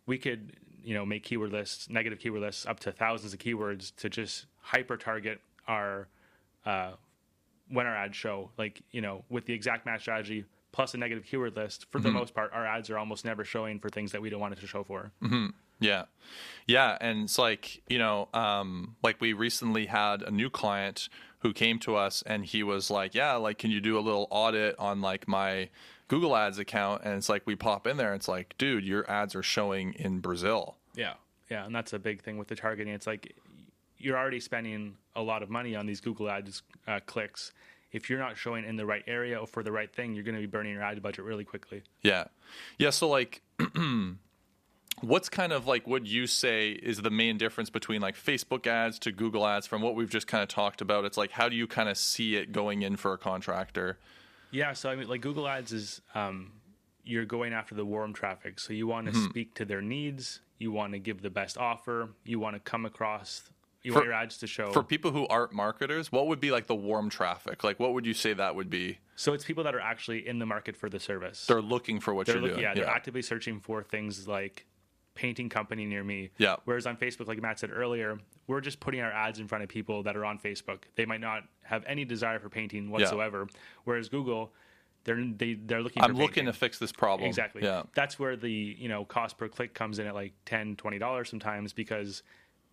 [0.06, 0.52] We could,
[0.84, 4.46] you know, make keyword lists, negative keyword lists, up to thousands of keywords to just
[4.60, 6.06] hyper target our
[6.64, 6.92] uh,
[7.68, 8.50] when our ads show.
[8.56, 10.44] Like, you know, with the exact match strategy
[10.74, 13.78] plus a negative keyword list, for the most part, our ads are almost never showing
[13.78, 15.12] for things that we don't want it to show for.
[15.78, 16.04] Yeah.
[16.66, 16.98] Yeah.
[17.00, 21.08] And it's like, you know, um, like we recently had a new client
[21.38, 24.26] who came to us and he was like, Yeah, like, can you do a little
[24.30, 25.68] audit on like my
[26.08, 27.02] Google Ads account?
[27.04, 29.92] And it's like, we pop in there and it's like, dude, your ads are showing
[29.94, 30.76] in Brazil.
[30.96, 31.14] Yeah.
[31.50, 31.64] Yeah.
[31.66, 32.92] And that's a big thing with the targeting.
[32.92, 33.32] It's like
[33.98, 37.52] you're already spending a lot of money on these Google Ads uh, clicks.
[37.94, 40.34] If you're not showing in the right area or for the right thing, you're going
[40.34, 41.82] to be burning your ad budget really quickly.
[42.02, 42.24] Yeah.
[42.78, 42.90] Yeah.
[42.90, 43.40] So, like,
[45.00, 48.98] what's kind of like what you say is the main difference between like Facebook ads
[49.00, 51.04] to Google ads from what we've just kind of talked about?
[51.04, 53.98] It's like, how do you kind of see it going in for a contractor?
[54.50, 56.52] Yeah, so I mean, like Google Ads is um,
[57.04, 60.70] you're going after the warm traffic, so you want to speak to their needs, you
[60.70, 63.50] want to give the best offer, you want to come across,
[63.84, 64.72] you want For- your ads to show.
[64.72, 67.62] For people who aren't marketers, what would be like the warm traffic?
[67.62, 68.98] Like, what would you say that would be?
[69.16, 71.46] so it's people that are actually in the market for the service.
[71.46, 72.62] They're looking for what They're you're look- doing.
[72.62, 74.66] yeah, they're actively searching for things like
[75.14, 76.30] painting company near me.
[76.38, 76.56] Yeah.
[76.64, 78.18] Whereas on Facebook, like Matt said earlier,
[78.48, 80.78] we're just putting our ads in front of people that are on Facebook.
[80.96, 83.46] They might not have any desire for painting whatsoever.
[83.84, 84.52] Whereas Google,
[85.04, 86.02] they're they, they're looking.
[86.02, 86.46] I'm looking painting.
[86.46, 87.28] to fix this problem.
[87.28, 87.62] Exactly.
[87.62, 87.84] Yeah.
[87.94, 91.28] That's where the, you know, cost per click comes in at like 10, 20 dollars
[91.30, 92.24] sometimes because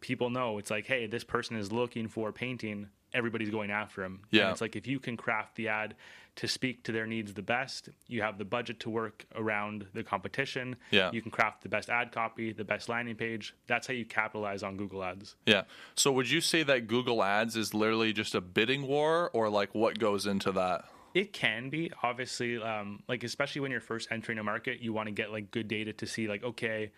[0.02, 4.04] people know it's like, hey, this person is looking for a painting, everybody's going after
[4.04, 4.22] him.
[4.32, 4.44] Yeah.
[4.44, 5.96] And it's like if you can craft the ad
[6.38, 10.04] to speak to their needs the best, you have the budget to work around the
[10.04, 10.76] competition.
[10.90, 11.12] Yeah.
[11.12, 13.54] You can craft the best ad copy, the best landing page.
[13.68, 15.36] That's how you capitalize on Google Ads.
[15.46, 15.64] Yeah.
[15.96, 19.76] So, would you say that Google Ads is literally just a bidding war, or like
[19.76, 20.86] what goes into that?
[21.14, 25.08] It can be obviously, um, like especially when you're first entering a market, you want
[25.08, 26.92] to get like good data to see like okay,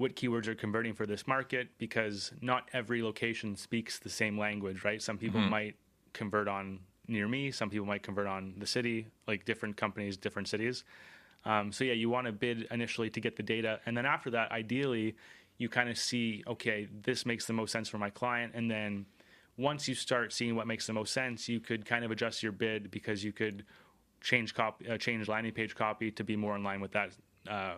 [0.00, 4.82] what keywords are converting for this market because not every location speaks the same language,
[4.82, 5.02] right?
[5.02, 5.76] Some people might
[6.14, 10.48] convert on near me, some people might convert on the city, like different companies, different
[10.48, 10.84] cities.
[11.44, 14.30] Um, so yeah, you want to bid initially to get the data, and then after
[14.30, 15.16] that, ideally,
[15.58, 19.04] you kind of see okay, this makes the most sense for my client, and then
[19.58, 22.52] once you start seeing what makes the most sense, you could kind of adjust your
[22.52, 23.66] bid because you could
[24.22, 27.10] change copy, uh, change landing page copy to be more in line with that
[27.50, 27.74] uh,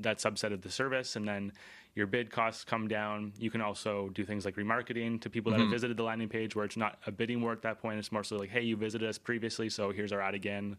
[0.00, 1.52] that subset of the service, and then
[1.94, 3.32] your bid costs come down.
[3.38, 6.54] You can also do things like remarketing to people that have visited the landing page,
[6.54, 7.98] where it's not a bidding war at that point.
[7.98, 10.76] It's more so like, hey, you visited us previously, so here's our ad again,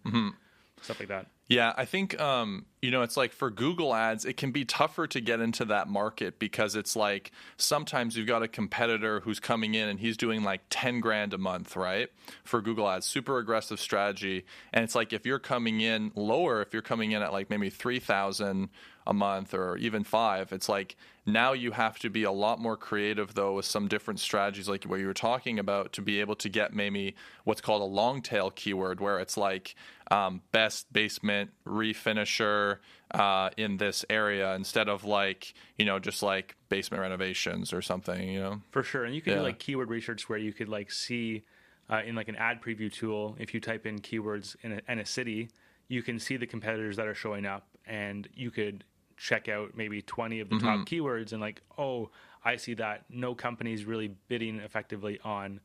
[0.82, 1.28] stuff like that.
[1.50, 5.08] Yeah, I think um, you know it's like for Google Ads, it can be tougher
[5.08, 9.74] to get into that market because it's like sometimes you've got a competitor who's coming
[9.74, 12.10] in and he's doing like ten grand a month, right?
[12.44, 16.72] For Google Ads, super aggressive strategy, and it's like if you're coming in lower, if
[16.72, 18.70] you're coming in at like maybe three thousand
[19.10, 20.95] a month or even five, it's like
[21.26, 24.84] now you have to be a lot more creative though with some different strategies like
[24.86, 28.22] what you were talking about to be able to get maybe what's called a long
[28.22, 29.76] tail keyword where it's like
[30.12, 32.78] um, best basement refinisher
[33.13, 38.30] uh, in this area instead of like you know just like basement renovations or something
[38.30, 39.39] you know For sure, and you can Yeah.
[39.39, 41.43] do like keyword research where you could like see
[41.89, 45.00] uh, in like an ad preview tool if you type in keywords in a, in
[45.00, 45.50] a city,
[45.88, 48.84] you can see the competitors that are showing up, and you could
[49.20, 50.66] check out maybe twenty of the Mm-hmm.
[50.66, 52.10] top keywords and like, oh,
[52.44, 55.60] I see that no company's really bidding effectively on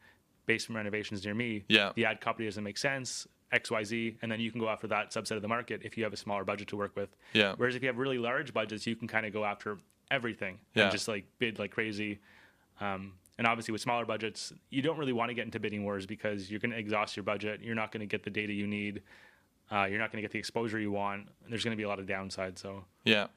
[0.46, 1.64] basement renovations near me.
[1.68, 1.92] Yeah.
[1.94, 3.26] the ad copy doesn't make sense.
[3.52, 5.96] X, Y, Z, and then you can go after that subset of the market if
[5.96, 7.08] you have a smaller budget to work with.
[7.32, 7.54] Yeah.
[7.56, 9.78] Whereas if you have really large budgets, you can kind of go after
[10.10, 10.84] everything Yeah.
[10.84, 12.18] and just like bid like crazy.
[12.80, 16.04] Um, and obviously, with smaller budgets, you don't really want to get into bidding wars
[16.06, 17.60] because you're going to exhaust your budget.
[17.62, 19.02] You're not going to get the data you need.
[19.72, 21.22] Uh, you're not going to get the exposure you want.
[21.42, 22.58] And there's going to be a lot of downside.
[22.58, 23.28] So, Yeah.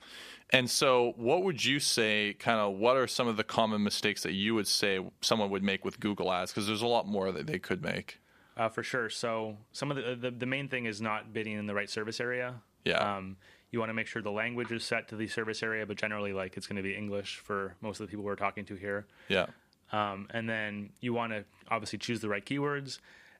[0.51, 4.23] And so, what would you say, kind of, what are some of the common mistakes
[4.23, 6.51] that you would say someone would make with Google Ads?
[6.51, 8.19] Because there's a lot more that they could make.
[8.55, 9.09] uh, for sure.
[9.09, 12.19] So, some of the, the the main thing is not bidding in the right service
[12.19, 12.55] area.
[12.85, 13.17] Yeah.
[13.17, 13.37] Um,
[13.71, 16.31] you want to make sure the language is set to the service area, but generally,
[16.33, 19.05] like it's going to be English for most of the people we're talking to here.
[19.27, 19.47] Yeah.
[19.91, 22.99] Um, and then you want to obviously choose the right keywords.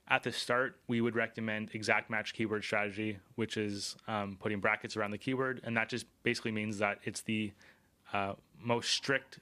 [0.09, 4.95] At the start, we would recommend exact match keyword strategy, which is um, putting brackets
[4.95, 5.59] around the keyword.
[5.63, 7.51] And that just basically means that it's the
[8.13, 9.39] uh, most strict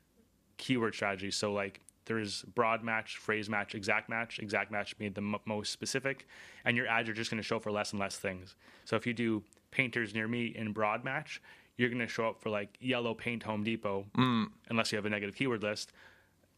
[0.58, 1.30] keyword strategy.
[1.30, 4.40] So, like, there's broad match, phrase match, exact match.
[4.40, 6.28] Exact match being the m- most specific.
[6.64, 8.56] And your ads are just going to show for less and less things.
[8.86, 11.42] So, if you do painters near me in broad match,
[11.78, 14.06] you're going to show up for like yellow paint Home Depot,
[14.70, 15.92] unless you have a negative keyword list.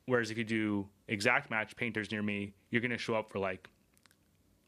[0.06, 3.39] Whereas if you do exact match painters near me, you're going to show up for
[3.39, 3.67] like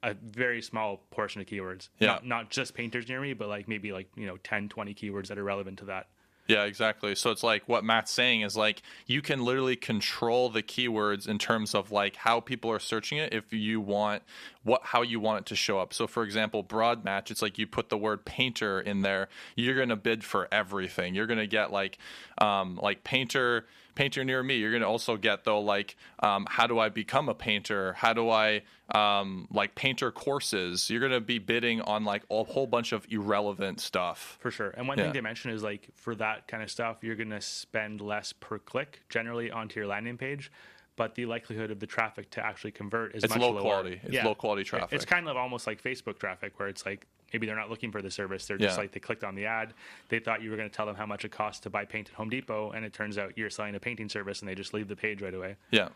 [0.03, 1.89] a very small portion of keywords.
[1.99, 2.07] Yeah.
[2.07, 5.27] Not, not just painters near me, but like maybe like, you know, 10, 20 keywords
[5.27, 6.07] that are relevant to that.
[6.49, 7.13] Yeah, exactly.
[7.13, 11.37] So it's like what Matt's saying is like you can literally control the keywords in
[11.37, 14.23] terms of like how people are searching it if you want
[14.63, 15.93] what how you want it to show up.
[15.93, 19.75] So for example, broad match, it's like you put the word painter in there, you're
[19.75, 21.13] going to bid for everything.
[21.13, 21.99] You're going to get like
[22.39, 24.55] um like painter painter near me.
[24.57, 27.93] You're going to also get though like um, how do I become a painter?
[27.93, 28.61] How do I
[28.93, 30.89] um, like painter courses?
[30.89, 34.37] You're going to be bidding on like a whole bunch of irrelevant stuff.
[34.39, 34.69] For sure.
[34.71, 35.05] And one Yeah.
[35.05, 38.33] thing to mention is like for that kind of stuff, you're going to spend less
[38.33, 40.51] per click generally onto your landing page,
[40.95, 43.61] but the likelihood of the traffic to actually convert is It's much low lower.
[43.61, 43.99] quality.
[44.03, 44.93] It's low quality traffic.
[44.93, 48.01] It's kind of almost like Facebook traffic where it's like maybe they're not looking for
[48.01, 48.45] the service.
[48.47, 48.81] They're just Yeah.
[48.81, 49.73] like they clicked on the ad.
[50.09, 52.09] They thought you were going to tell them how much it costs to buy paint
[52.09, 54.73] at Home Depot, and it turns out you're selling a painting service, and they just
[54.73, 55.55] leave the page right away.
[55.71, 55.89] Yeah.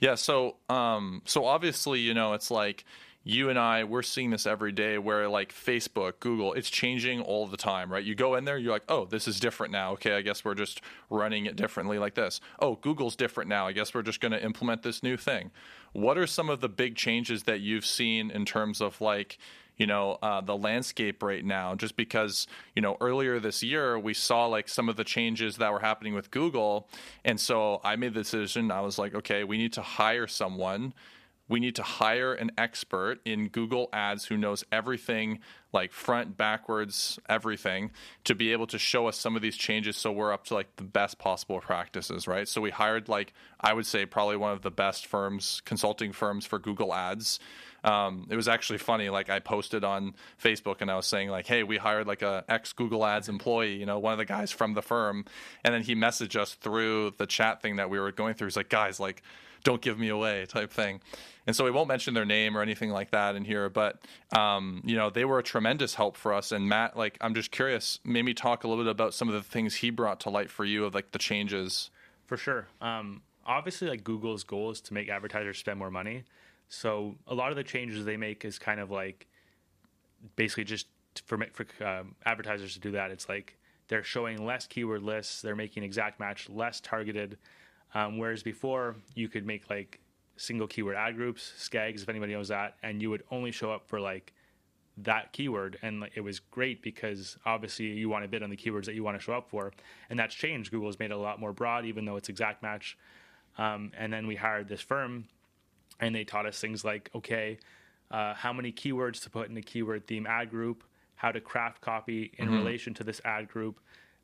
[0.00, 2.84] Yeah, so um so obviously, you know, it's like
[3.22, 7.46] you and I we're seeing this every day where like Facebook, Google, it's changing all
[7.46, 8.02] the time, right?
[8.02, 9.92] You go in there, you're like, "Oh, this is different now.
[9.92, 12.40] Okay, I guess we're just running it differently like this.
[12.58, 13.66] Oh, Google's different now.
[13.68, 15.52] I guess we're just going to implement this new thing."
[15.92, 19.38] What are some of the big changes that you've seen in terms of like
[19.80, 24.12] you know uh, the landscape right now just because you know earlier this year we
[24.12, 26.86] saw like some of the changes that were happening with google.
[27.24, 28.70] And so i made the decision.
[28.70, 30.92] I was like okay we need to hire someone.
[31.48, 35.40] We need to hire an expert in google ads who knows everything
[35.72, 37.90] like front backwards everything
[38.24, 40.76] to be able to show us some of these changes so we're up to like
[40.76, 42.46] the best possible practices right?
[42.46, 46.44] So we hired like i would say probably one of the best firms consulting firms
[46.44, 47.40] for google ads
[47.84, 49.08] um, it was actually funny.
[49.08, 52.44] Like I posted on Facebook and I was saying like, "Hey, we hired like a
[52.48, 55.24] ex Google Ads employee, you know, one of the guys from the firm,"
[55.64, 58.48] and then he messaged us through the chat thing that we were going through.
[58.48, 59.22] He's like, "Guys, like,
[59.64, 61.00] don't give me away," type thing.
[61.46, 63.98] And so we won't mention their name or anything like that in here, but
[64.36, 66.52] um, you know, they were a tremendous help for us.
[66.52, 69.42] And Matt, like, I'm just curious, maybe talk a little bit about some of the
[69.42, 71.90] things he brought to light for you of like the changes.
[72.26, 72.68] For sure.
[72.80, 76.24] Um, obviously, like Google's goal is to make advertisers spend more money.
[76.70, 79.26] So a lot of the changes they make is kind of like
[80.36, 80.86] basically just
[81.26, 83.10] for for um, advertisers to do that.
[83.10, 85.42] It's like they're showing less keyword lists.
[85.42, 87.36] They're making exact match less targeted.
[87.92, 90.00] Um, whereas before you could make like
[90.36, 93.88] single keyword ad groups, SKAGs, if anybody knows that, and you would only show up
[93.88, 94.32] for like
[94.98, 98.84] that keyword and it was great because obviously you want to bid on the keywords
[98.84, 99.72] that you want to show up for
[100.10, 102.98] and that's changed google's made it a lot more broad even though it's exact match
[103.56, 105.24] um, and then we hired this firm
[106.00, 107.58] and they taught us things like okay
[108.10, 110.84] uh, how many keywords to put in a keyword theme ad group
[111.16, 113.78] how to craft copy in relation to this ad group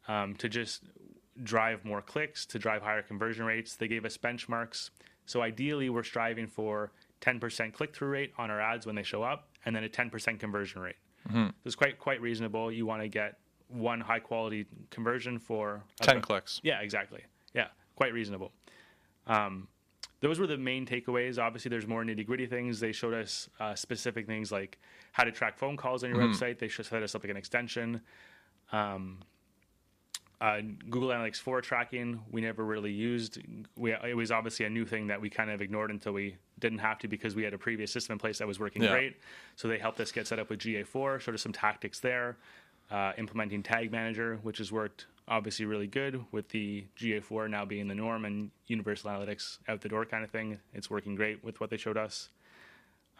[0.08, 0.82] um, to just
[1.42, 4.90] drive more clicks to drive higher conversion rates they gave us benchmarks
[5.26, 9.48] so ideally we're striving for 10% click-through rate on our ads when they show up
[9.64, 10.96] and then a 10% conversion rate
[11.32, 16.04] so it's quite quite reasonable you want to get one high quality conversion for a
[16.04, 16.60] 10 clicks.
[16.62, 17.24] yeah, exactly.
[17.54, 18.52] Yeah, quite reasonable.
[19.26, 19.68] Um,
[20.20, 21.38] those were the main takeaways.
[21.38, 22.80] Obviously, there's more nitty gritty things.
[22.80, 24.78] They showed us uh, specific things like
[25.12, 26.58] how to track phone calls on your website.
[26.58, 28.00] They set us up like an extension.
[28.72, 29.18] Um,
[30.40, 33.38] uh, Google Analytics 4 tracking, we never really used.
[33.76, 36.78] We, it was obviously a new thing that we kind of ignored until we didn't
[36.80, 38.90] have to because we had a previous system in place that was working Yeah.
[38.90, 39.16] great.
[39.56, 42.36] So they helped us get set up with GA4, showed us some tactics there.
[42.90, 47.88] Uh, implementing Tag Manager, which has worked obviously really good with the GA4 now being
[47.88, 50.58] the norm and Universal Analytics out the door kind of thing.
[50.72, 52.30] It's working great with what they showed us.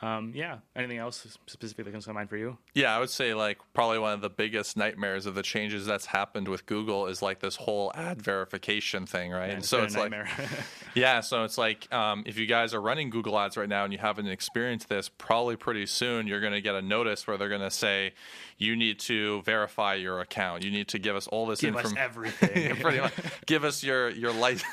[0.02, 0.59] Um, yeah.
[0.74, 2.59] Anything else specifically that comes to mind for you?
[2.74, 6.06] Yeah, I would say like probably one of the biggest nightmares of the changes that's
[6.06, 9.50] happened with Google is like this whole ad verification thing, right?
[9.50, 10.12] and It's so it's like.
[10.94, 13.92] Yeah, so it's like um, if you guys are running Google Ads right now and
[13.92, 17.50] you haven't experienced this, probably pretty soon you're going to get a notice where they're
[17.50, 18.14] going to say
[18.56, 20.64] you need to verify your account.
[20.64, 21.98] You need to give us all this information.
[21.98, 22.76] everything.
[22.80, 23.12] Pretty much.
[23.44, 24.64] Give us your your license.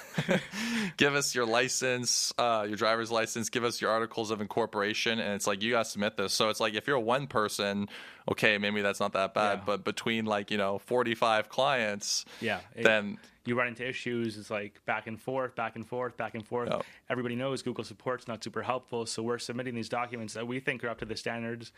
[0.97, 3.49] give us your license, uh, your driver's license.
[3.49, 6.33] Give us your articles of incorporation, and it's like you guys submit this.
[6.33, 7.87] So it's like if you're one person,
[8.31, 9.59] okay, maybe that's not that bad.
[9.59, 9.63] Yeah.
[9.65, 12.59] But between like you know 45 clients, yeah.
[12.75, 14.37] it- then you run into issues.
[14.37, 16.71] It's like back and forth, back and forth, back and forth.
[17.09, 20.83] Everybody knows Google support's not super helpful, so we're submitting these documents that we think
[20.83, 21.71] are up to the standards.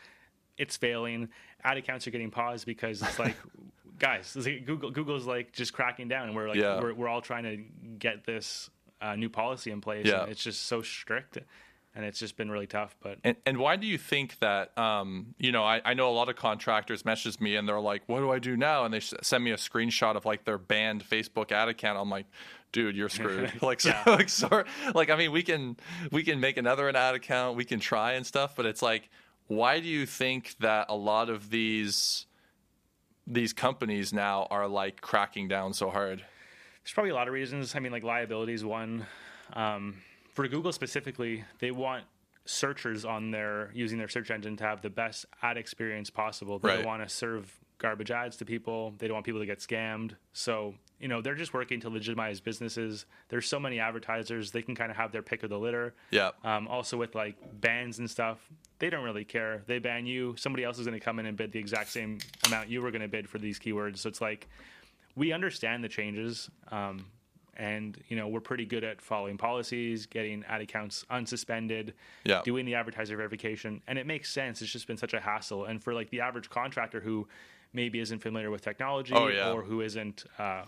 [0.57, 1.29] It's failing.
[1.63, 3.35] Ad accounts are getting paused because it's like,
[3.99, 6.79] guys, it's like Google Google's like just cracking down, and we're like, Yeah.
[6.79, 7.57] we're, we're all trying to
[7.97, 8.69] get this
[9.01, 10.05] uh, new policy in place.
[10.05, 10.21] Yeah.
[10.21, 11.39] and it's just so strict,
[11.95, 12.95] and it's just been really tough.
[13.01, 14.77] But And, and why do you think that?
[14.77, 18.03] Um, you know, I, I know a lot of contractors message me and they're like,
[18.07, 21.03] "What do I do now?" And they send me a screenshot of like their banned
[21.03, 21.97] Facebook ad account.
[21.97, 22.25] I'm like,
[22.73, 24.03] "Dude, you're screwed." like, so, Yeah.
[24.07, 25.77] like, so, like, I mean, we can
[26.11, 29.09] we can make another an ad account, we can try and stuff, but it's like,
[29.47, 32.25] why do you think that a lot of these
[33.27, 36.23] these companies now are like cracking down so hard?
[36.83, 37.73] There's probably a lot of reasons.
[37.73, 39.07] I mean, like liability is one.
[39.53, 40.01] Um,
[40.35, 42.03] for Google specifically, they want
[42.45, 46.59] searchers on their using their search engine to have the best ad experience possible.
[46.59, 46.75] They Right.
[46.75, 48.93] don't want to serve garbage ads to people.
[48.99, 50.15] They don't want people to get scammed.
[50.33, 53.05] So you know they're just working to legitimize businesses.
[53.29, 55.95] There's so many advertisers; they can kind of have their pick of the litter.
[56.11, 58.37] Yeah, Um, also with like bans and stuff,
[58.79, 59.63] they don't really care.
[59.67, 62.19] They ban you, somebody else is going to come in and bid the exact same
[62.45, 63.97] amount you were going to bid for these keywords.
[63.99, 64.47] So it's like
[65.15, 67.07] we understand the changes, um,
[67.57, 72.41] and you know we're pretty good at following policies, getting ad accounts unsuspended, Yeah.
[72.43, 74.61] doing the advertiser verification, and it makes sense.
[74.61, 77.27] It's just been such a hassle, and for like the average contractor who
[77.73, 79.51] maybe isn't familiar with technology Oh, yeah.
[79.51, 80.25] or who isn't.
[80.39, 80.63] Uh,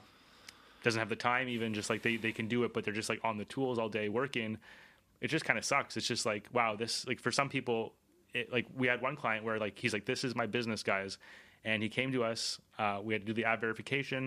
[0.83, 3.09] doesn't have the time even just like they, they can do it but they're just
[3.09, 4.57] like on the tools all day working
[5.19, 7.93] it just kind of sucks it's just like wow this like for some people
[8.33, 11.17] it like we had one client where like he's like this is my business guys
[11.67, 14.23] and he came to us uh, we had to do the ad verification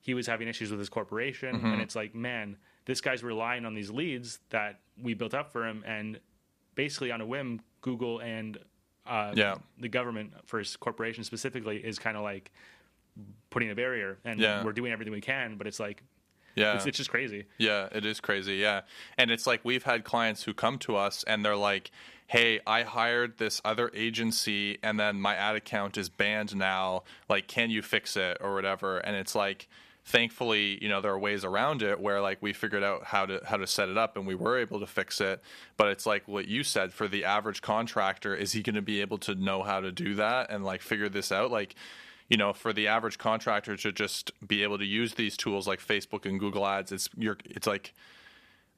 [0.00, 3.72] he was having issues with his corporation and it's like man this guy's relying on
[3.74, 6.20] these leads that we built up for him and
[6.74, 8.58] basically on a whim google and
[9.06, 9.56] uh, Yeah.
[9.78, 12.50] the government for his corporation specifically is kind of like
[13.50, 14.64] putting a barrier and Yeah.
[14.64, 16.02] we're doing everything we can but it's like
[16.54, 16.74] yeah.
[16.74, 18.56] it's, it's just crazy Yeah, it is crazy.
[18.56, 18.82] Yeah.
[19.18, 21.90] And it's like we've had clients who come to us and they're like,
[22.26, 27.02] hey, I hired this other agency and then my ad account is banned now.
[27.28, 28.98] Like, can you fix it or whatever?
[28.98, 29.68] And it's like,
[30.04, 33.40] thankfully, you know, there are ways around it where like we figured out how to
[33.44, 35.42] how to set it up and we were able to fix it.
[35.76, 39.00] But it's like what you said for the average contractor, is he going to be
[39.00, 41.50] able to know how to do that and like figure this out?
[41.50, 41.74] Like,
[42.28, 45.80] you know, for the average contractor to just be able to use these tools like
[45.80, 47.92] Facebook and Google Ads, it's you're it's like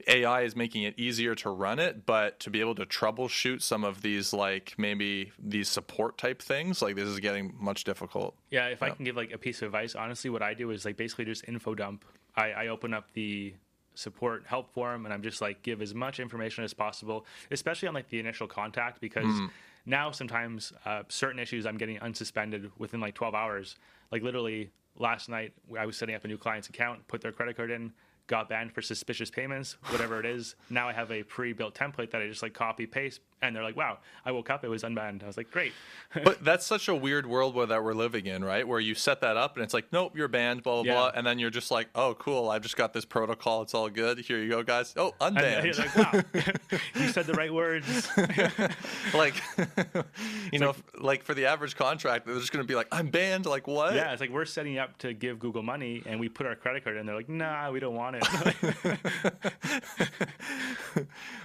[0.09, 3.85] AI is making it easier to run it, but to be able to troubleshoot some
[3.85, 8.35] of these like maybe these support type things, like this is getting much difficult.
[8.51, 10.85] yeah if i can give like a piece of advice honestly what i do is
[10.85, 12.05] like basically just info dump.
[12.37, 13.55] I, I open up the
[13.95, 17.95] support help forum and i'm just like give as much information as possible especially on
[17.95, 19.47] like the initial contact because hmm.
[19.87, 23.77] Now sometimes uh, certain issues i'm getting unsuspended within like 12 hours
[24.13, 27.57] like literally last night i was setting up a new client's account put their credit
[27.57, 27.93] card in
[28.27, 30.57] got banned for suspicious payments, whatever it is.
[30.71, 33.77] Now I have a pre-built template that I just like copy paste, and they're like,
[33.77, 35.73] "Wow, I woke up, it was unbanned." I was like, "Great."
[36.25, 38.67] but that's such a weird world where that we're living in, right?
[38.67, 40.95] Where you set that up and it's like, "Nope, you're banned," blah blah Yeah.
[40.95, 43.63] blah, and then you're just like, "Oh, cool, I've just got this protocol.
[43.63, 44.19] It's all good.
[44.21, 44.95] Here you go, guys.
[44.97, 46.23] Oh, And unbanned." like, "Wow,
[46.95, 48.09] you said the right words."
[49.15, 49.35] like,
[50.53, 53.47] you know, like for the average contract, they're just going to be like, "I'm banned."
[53.47, 53.95] Like what?
[53.95, 56.85] Yeah, it's like we're setting up to give Google money, and we put our credit
[56.85, 57.07] card in.
[57.07, 58.97] They're like, "Nah, we don't want it."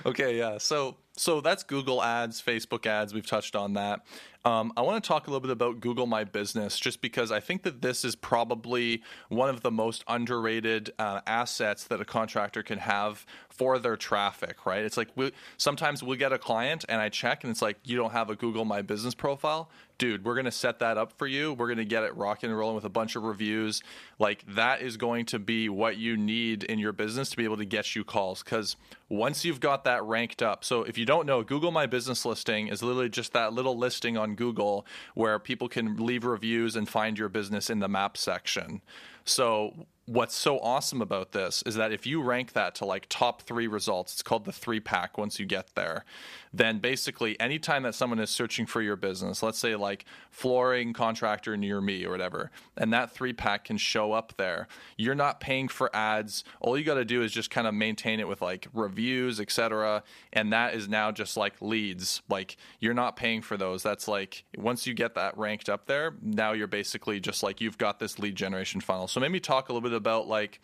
[0.05, 0.57] okay, yeah.
[0.57, 3.13] So so that's Google Ads, Facebook Ads.
[3.13, 4.05] We've touched on that.
[4.43, 7.39] Um, I want to talk a little bit about Google My Business, just because I
[7.39, 12.63] think that this is probably one of the most underrated uh, assets that a contractor
[12.63, 14.65] can have for their traffic.
[14.65, 14.83] Right?
[14.83, 17.95] It's like we, sometimes we get a client and I check and it's like you
[17.95, 19.69] don't have a Google My Business profile.
[19.99, 21.53] Dude, we're going to set that up for you.
[21.53, 23.83] We're going to get it rocking and rolling with a bunch of reviews.
[24.17, 27.57] Like that is going to be what you need in your business to be able
[27.57, 28.41] to get you calls.
[28.41, 28.77] Because
[29.09, 32.67] once you've got that ranked up, so if you don't know, Google My Business listing
[32.67, 37.17] is literally just that little listing on Google where people can leave reviews and find
[37.17, 38.81] your business in the map section.
[39.25, 43.43] So what's so awesome about this is that if you rank that to like top
[43.43, 46.05] three results, it's called the three pack once you get there,
[46.53, 51.55] then basically anytime that someone is searching for your business, let's say like flooring contractor
[51.55, 55.67] near me or whatever, and that three pack can show up there, you're not paying
[55.67, 56.43] for ads.
[56.59, 60.03] All you got to do is just kind of maintain it with like reviews, etc.
[60.33, 62.21] And that is now just like leads.
[62.29, 63.83] Like you're not paying for those.
[63.83, 67.77] That's like once you get that ranked up there, now you're basically just like you've
[67.77, 69.07] got this lead generation funnel.
[69.07, 70.59] So maybe talk a little bit about like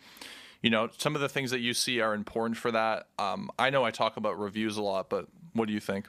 [0.62, 3.70] you know some of the things that you see are important for that um, i
[3.70, 5.26] know i talk about reviews a lot but
[5.58, 6.06] what do you think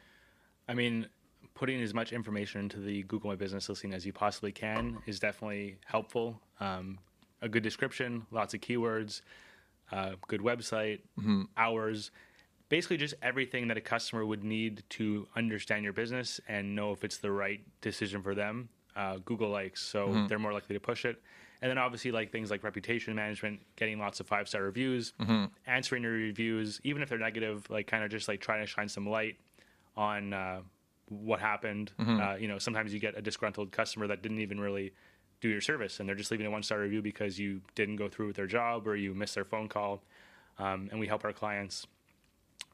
[0.67, 1.07] I mean,
[1.55, 5.19] putting as much information into the Google My Business listing as you possibly can is
[5.19, 6.39] definitely helpful.
[6.59, 6.99] Um,
[7.41, 9.21] a good description, lots of keywords,
[9.91, 10.99] uh, good website,
[11.57, 12.11] hours,
[12.69, 17.03] basically just everything that a customer would need to understand your business and know if
[17.03, 18.69] it's the right decision for them.
[18.95, 21.19] Uh, Google likes, so they're more likely to push it.
[21.61, 25.13] And then obviously like things like reputation management, getting lots of five star reviews,
[25.67, 28.87] answering your reviews, even if they're negative, like kind of just like trying to shine
[28.87, 29.35] some light
[29.97, 30.61] on uh,
[31.09, 31.91] what happened.
[32.21, 34.93] Uh, you know, sometimes you get a disgruntled customer that didn't even really
[35.41, 38.07] do your service, and they're just leaving a one star review because you didn't go
[38.07, 40.01] through with their job or you missed their phone call.
[40.59, 41.87] Um, and we help our clients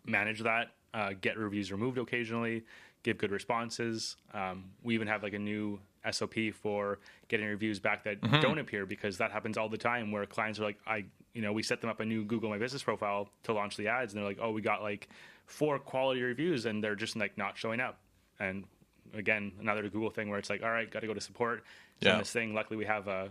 [0.06, 2.64] manage that, uh, get reviews removed occasionally,
[3.04, 4.16] give good responses.
[4.34, 5.80] Um, we even have like a new
[6.12, 10.26] SOP for getting reviews back that don't appear because that happens all the time where
[10.26, 12.84] clients are like, I, you know, we set them up a new Google My Business
[12.84, 15.10] profile to launch the ads and they're like, oh, we got like
[15.47, 17.99] four quality reviews and they're just like not showing up.
[18.39, 18.66] And
[19.14, 21.64] again, another Google thing where it's like, all right, got to go to support,
[22.01, 22.18] Yeah.
[22.18, 22.53] this thing.
[22.53, 23.30] Luckily, we have a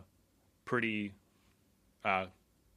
[0.64, 1.12] pretty
[2.04, 2.26] uh,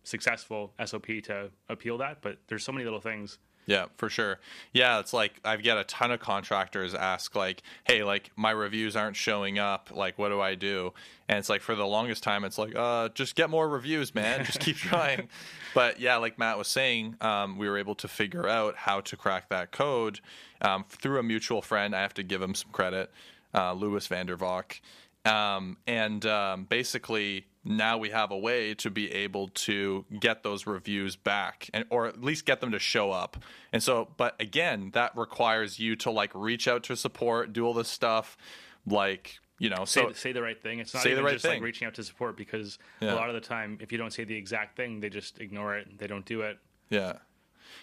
[0.03, 3.37] successful SOP to appeal that, but there's so many little things.
[3.68, 4.39] Yeah, for sure.
[4.72, 8.95] Yeah, it's like I've got a ton of contractors ask like, "Hey, like my reviews
[8.95, 9.89] aren't showing up.
[9.93, 10.93] Like, what do I do?"
[11.28, 14.45] And it's like for the longest time, it's like, "Uh, just get more reviews, man.
[14.45, 15.28] Just keep trying."
[15.76, 19.18] But yeah, like Matt was saying, um, we were able to figure out how to
[19.18, 20.22] crack that code
[20.61, 21.93] um, through a mutual friend.
[21.93, 23.11] I have to give him some credit,
[23.53, 24.80] uh, Louis Vandervalk.
[25.26, 30.65] Um, and um, basically, now we have a way to be able to get those
[30.65, 33.38] reviews back, and or at least get them to show up.
[33.74, 37.74] And so, but again, that requires you to like reach out to support, do all
[37.74, 38.38] this stuff,
[38.86, 39.86] like you know.
[39.86, 40.80] Say, So say the right thing.
[40.80, 41.55] It's not Say the right just thing.
[41.55, 43.13] like reaching out to support because Yeah.
[43.13, 45.76] a lot of the time, if you don't say the exact thing, they just ignore
[45.76, 45.97] it.
[45.97, 46.59] They don't do it.
[46.89, 47.13] Yeah.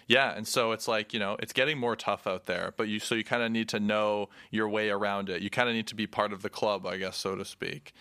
[0.07, 2.99] Yeah, and so it's like, you know, it's getting more tough out there, but you
[2.99, 5.41] so you kind of need to know your way around it.
[5.43, 7.93] You kind of need to be part of the club, I guess so to speak.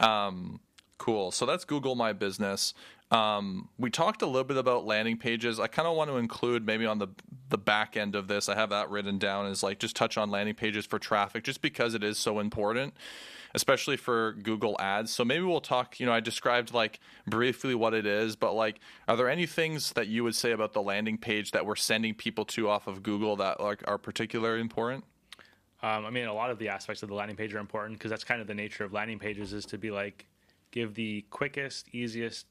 [0.00, 0.60] Um
[0.98, 1.30] cool.
[1.30, 2.74] So that's Google My Business.
[3.10, 5.60] Um, we talked a little bit about landing pages.
[5.60, 7.08] I kind of want to include maybe on the
[7.48, 8.48] the back end of this.
[8.48, 11.62] I have that written down as like just touch on landing pages for traffic, just
[11.62, 12.94] because it is so important,
[13.54, 15.12] especially for Google Ads.
[15.12, 16.00] So maybe we'll talk.
[16.00, 19.92] You know, I described like briefly what it is, but like, are there any things
[19.92, 23.04] that you would say about the landing page that we're sending people to off of
[23.04, 25.04] Google that like are particularly important?
[25.82, 28.10] Um, I mean, a lot of the aspects of the landing page are important because
[28.10, 30.26] that's kind of the nature of landing pages is to be like
[30.70, 32.46] give the quickest, easiest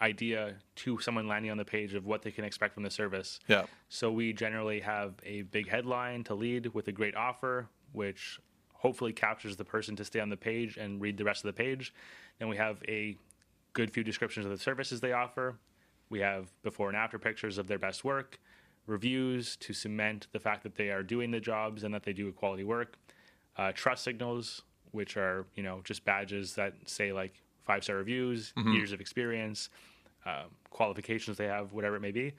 [0.00, 3.38] idea to someone landing on the page of what they can expect from the service.
[3.48, 3.64] Yeah.
[3.88, 8.40] So we generally have a big headline to lead with a great offer, which
[8.74, 11.62] hopefully captures the person to stay on the page and read the rest of the
[11.62, 11.92] page.
[12.38, 13.16] Then we have a
[13.74, 15.56] good few descriptions of the services they offer.
[16.08, 18.40] We have before and after pictures of their best work,
[18.86, 22.28] reviews to cement the fact that they are doing the jobs and that they do
[22.28, 22.96] a quality work,
[23.58, 28.52] uh, trust signals, which are you know just badges that say like five star reviews,
[28.74, 29.68] years of experience,
[30.26, 32.32] uh, qualifications they have, whatever it may be,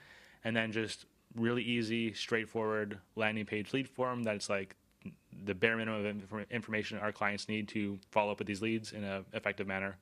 [0.43, 1.05] and then just
[1.35, 4.75] really easy, straightforward landing page lead form that's like
[5.45, 8.91] the bare minimum of inf- information our clients need to follow up with these leads
[8.91, 9.95] in an effective manner.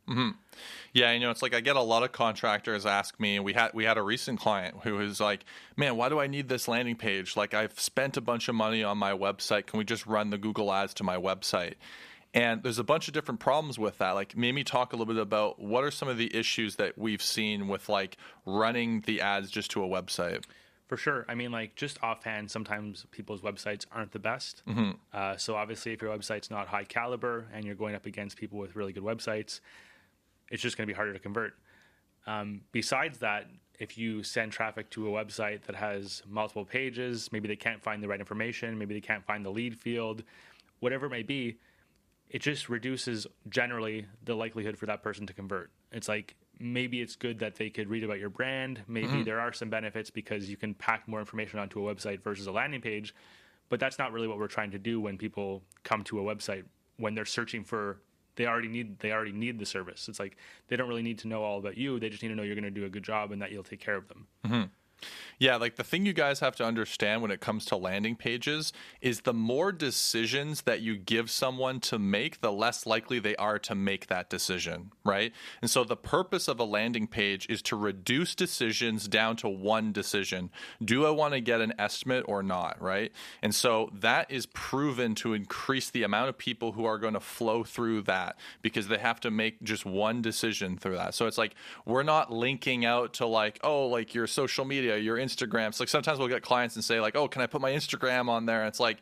[0.94, 3.40] Yeah, you know, it's like I get a lot of contractors ask me.
[3.40, 5.46] We had we had a recent client who was like,
[5.78, 7.38] "Man, why do I need this landing page?
[7.38, 9.68] Like, I've spent a bunch of money on my website.
[9.68, 11.76] Can we just run the Google Ads to my website?"
[12.34, 14.12] And there's a bunch of different problems with that.
[14.12, 17.24] Like, maybe talk a little bit about what are some of the issues that we've
[17.24, 20.46] seen with like running the ads just to a website.
[20.90, 21.24] For sure.
[21.30, 24.64] I mean, like just offhand, sometimes people's websites aren't the best.
[25.14, 28.58] Uh, so obviously, if your website's not high caliber and you're going up against people
[28.58, 29.60] with really good websites,
[30.50, 31.54] it's just going to be harder to convert.
[32.26, 33.46] Um, besides that,
[33.80, 38.02] if you send traffic to a website that has multiple pages, maybe they can't find
[38.02, 40.24] the right information, maybe they can't find the lead field,
[40.80, 41.60] whatever it may be,
[42.30, 45.72] it just reduces generally the likelihood for that person to convert.
[45.92, 48.84] It's like maybe it's good that they could read about your brand.
[48.88, 49.24] Maybe mm-hmm.
[49.24, 52.52] there are some benefits because you can pack more information onto a website versus a
[52.52, 53.16] landing page.
[53.70, 56.64] But that's not really what we're trying to do when people come to a website
[56.98, 58.02] when they're searching for
[58.36, 60.08] they already need they already need the service.
[60.08, 62.00] It's like they don't really need to know all about you.
[62.00, 63.64] They just need to know you're going to do a good job and that you'll
[63.64, 64.28] take care of them.
[64.46, 64.64] Mm-hmm.
[65.40, 68.74] Yeah, like the thing you guys have to understand when it comes to landing pages
[69.00, 73.58] is the more decisions that you give someone to make, the less likely they are
[73.60, 75.32] to make that decision, right?
[75.62, 79.94] And so the purpose of a landing page is to reduce decisions down to one
[79.94, 80.50] decision.
[80.84, 83.14] Do I want to get an estimate or not, right?
[83.42, 87.20] And so that is proven to increase the amount of people who are going to
[87.22, 91.14] flow through that because they have to make just one decision through that.
[91.14, 95.18] So it's like we're not linking out to like, oh, like your social media, your
[95.18, 95.74] Instagram.
[95.74, 98.30] So like sometimes we'll get clients and say like, "Oh, can I put my Instagram
[98.30, 98.98] on there?" And it's like,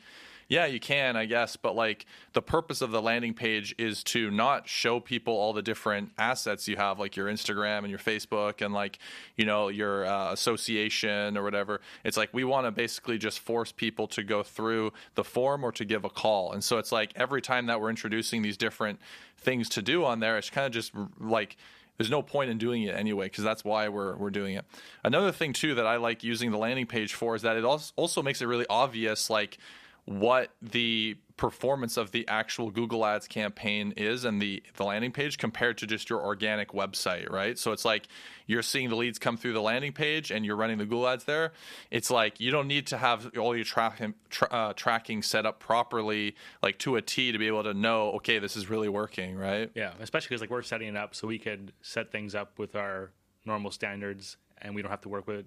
[0.50, 4.32] yeah, you can, I guess, but like the purpose of the landing page is to
[4.32, 8.64] not show people all the different assets you have, like your Instagram and your Facebook
[8.64, 9.00] and like
[9.36, 11.82] you know your uh, association or whatever.
[12.06, 15.72] It's like we want to basically just force people to go through the form or
[15.74, 19.00] to give a call, and so it's like every time that we're introducing these different
[19.38, 21.58] things to do on there, it's kind of just like
[21.98, 24.66] there's no point in doing it anyway because that's why we're we're doing it.
[25.04, 27.91] Another thing too that I like using the landing page for is that it also
[27.95, 29.58] also makes it really obvious like
[30.06, 35.38] what the performance of the actual Google Ads campaign is and the the landing page
[35.38, 37.58] compared to just your organic website, right?
[37.58, 38.08] So it's like
[38.48, 41.26] you're seeing the leads come through the landing page and you're running the Google Ads
[41.26, 41.54] there.
[41.92, 45.60] It's like you don't need to have all your tra- tra- uh, tracking set up
[45.60, 49.38] properly, like to a T, to be able to know, okay, this is really working,
[49.38, 49.70] right?
[49.76, 52.76] Yeah, especially because like we're setting it up so we could set things up with
[52.76, 53.12] our
[53.46, 55.46] normal standards, and we don't have to work with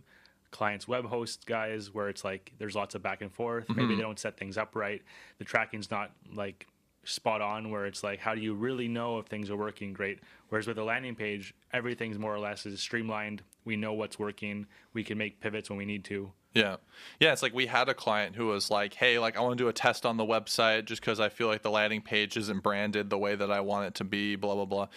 [0.50, 3.68] clients web host guys where it's like there's lots of back and forth.
[3.68, 3.96] Maybe mm-hmm.
[3.96, 5.02] they don't set things up right.
[5.38, 6.66] The tracking's not like
[7.04, 10.20] spot on where it's like how do you really know if things are working great
[10.50, 14.66] whereas with a landing page everything's more or less is streamlined we know what's working
[14.92, 16.76] we can make pivots when we need to Yeah.
[17.20, 19.64] Yeah, it's like we had a client who was like, "Hey, like I want to
[19.64, 22.64] do a test on the website just cuz I feel like the landing page isn't
[22.64, 24.88] branded the way that I want it to be, blah blah blah."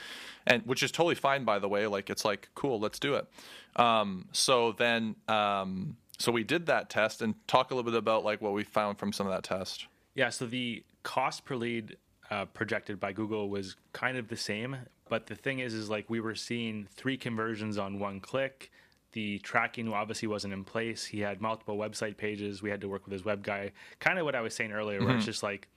[0.47, 3.27] And which is totally fine by the way, like it's like, "Cool, let's do it."
[3.75, 8.23] Um so then um so we did that test and talk a little bit about
[8.23, 9.87] like what we found from some of that test.
[10.15, 11.97] Yeah, so the cost per lead
[12.29, 14.77] uh, projected by Google was kind of the same,
[15.09, 18.71] but the thing is, is like we were seeing three conversions on one click.
[19.13, 21.03] The tracking obviously wasn't in place.
[21.05, 22.61] He had multiple website pages.
[22.61, 23.71] We had to work with his web guy.
[23.99, 25.67] Kind of what I was saying earlier, where it's just like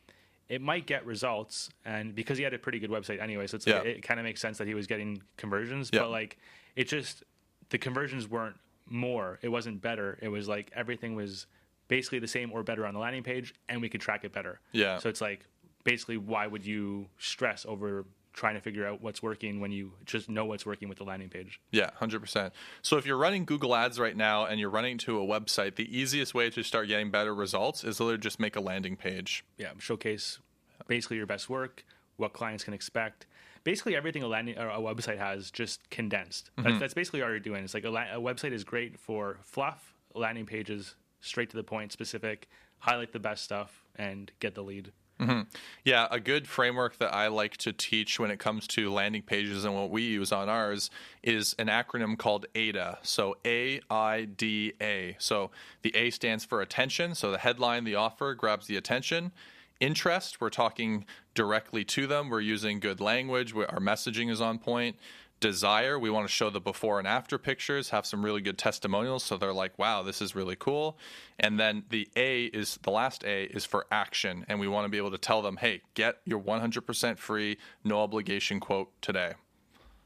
[0.49, 3.67] it might get results, and because he had a pretty good website anyway, so it's
[3.67, 3.91] like, Yeah.
[3.91, 5.91] it kind of makes sense that he was getting conversions.
[5.93, 6.01] Yeah.
[6.03, 6.39] But like,
[6.77, 7.25] it just
[7.71, 8.57] the conversions weren't
[8.89, 9.39] more.
[9.43, 10.19] It wasn't better.
[10.23, 11.47] It was like everything was
[11.89, 14.61] basically the same or better on the landing page, and we could track it better.
[14.73, 14.99] Yeah.
[14.99, 15.47] So it's like
[15.85, 20.29] basically, why would you stress over trying to figure out what's working when you just
[20.29, 21.59] know what's working with the landing page?
[21.71, 22.51] Yeah, 100%.
[22.83, 25.97] So if you're running Google Ads right now and you're running to a website, the
[25.97, 29.43] easiest way to start getting better results is literally just make a landing page.
[29.57, 30.39] Yeah, showcase
[30.87, 31.85] basically your best work,
[32.19, 33.27] what clients can expect.
[33.67, 36.51] Basically, everything a landing or a website has just condensed.
[36.55, 36.79] That's, mm-hmm.
[36.79, 37.65] that's basically all you're doing.
[37.65, 41.65] It's like a, la- a website is great for fluff, landing pages, straight to the
[41.65, 42.47] point, specific,
[42.79, 44.93] highlight the best stuff, and get the lead.
[45.19, 45.41] Mm-hmm.
[45.85, 49.65] Yeah, a good framework that I like to teach when it comes to landing pages
[49.65, 50.89] and what we use on ours
[51.25, 52.99] is an acronym called AIDA.
[53.03, 55.17] So A I D A.
[55.19, 55.51] So
[55.83, 57.17] the A stands for attention.
[57.17, 59.33] So the headline, the offer grabs the attention.
[59.81, 61.05] Interest, we're talking
[61.35, 62.31] directly to them.
[62.31, 63.55] We're using good language.
[63.55, 64.97] we our messaging is on point.
[65.39, 69.23] Desire, we want to show the before and after pictures, have some really good testimonials.
[69.23, 70.97] So they're like, wow, this is really cool.
[71.39, 74.47] And then the A is the last A is for action.
[74.49, 78.01] And we want to be able to tell them, hey, get your 100% free, no
[78.01, 79.35] obligation quote today.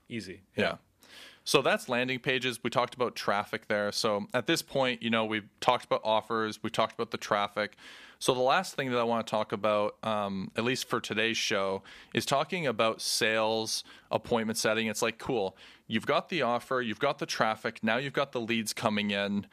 [0.08, 0.42] Easy.
[0.56, 0.76] Yeah.
[1.50, 2.60] So that's landing pages.
[2.62, 3.90] We talked about traffic there.
[3.90, 7.74] So at this point, you know, we've talked about offers, we talked about the traffic.
[8.20, 11.36] So the last thing that I want to talk about, um, at least for today's
[11.36, 11.82] show,
[12.14, 13.82] is talking about sales
[14.12, 14.86] appointment setting.
[14.86, 15.56] It's like, cool,
[15.88, 19.44] you've got the offer, you've got the traffic, now you've got the leads coming in.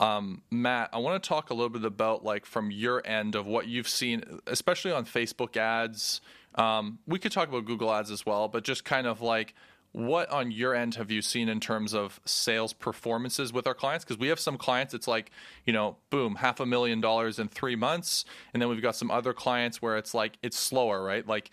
[0.00, 3.46] Um, Matt, I want to talk a little bit about like from your end of
[3.46, 6.22] what you've seen, especially on Facebook ads.
[6.54, 9.54] Um, we could talk about Google ads as well, but just kind of like
[9.92, 14.04] what on your end have you seen in terms of sales performances with our clients?
[14.04, 15.30] Because we have some clients it's like
[15.64, 19.10] you know boom half a million dollars in three months and then we've got some
[19.10, 21.26] other clients where it's like it's slower right?
[21.26, 21.50] Like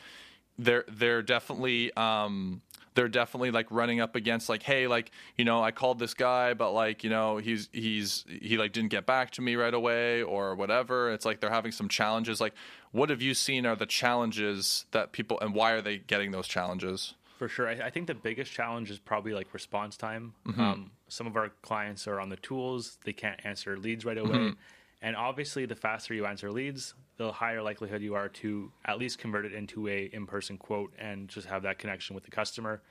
[0.58, 2.62] they're they're definitely um
[2.94, 6.54] they're definitely like running up against like hey like you know i called this guy
[6.54, 10.24] but like you know he's he's he like didn't get back to me right away
[10.24, 11.12] or whatever.
[11.12, 12.40] It's like they're having some challenges.
[12.40, 12.54] Like
[12.92, 16.48] what have you seen are the challenges that people and why are they getting those
[16.48, 17.68] challenges for sure.
[17.68, 20.34] I, I, think the biggest challenge is probably like response time.
[20.48, 20.62] Mm-hmm.
[20.62, 24.38] Um, some of our clients are on the tools, they can't answer leads right away.
[24.38, 24.60] Mm-hmm.
[25.02, 29.20] And obviously, the faster you answer leads, the higher likelihood you are to at least
[29.20, 32.82] convert it into a in-person quote and just have that connection with the customer.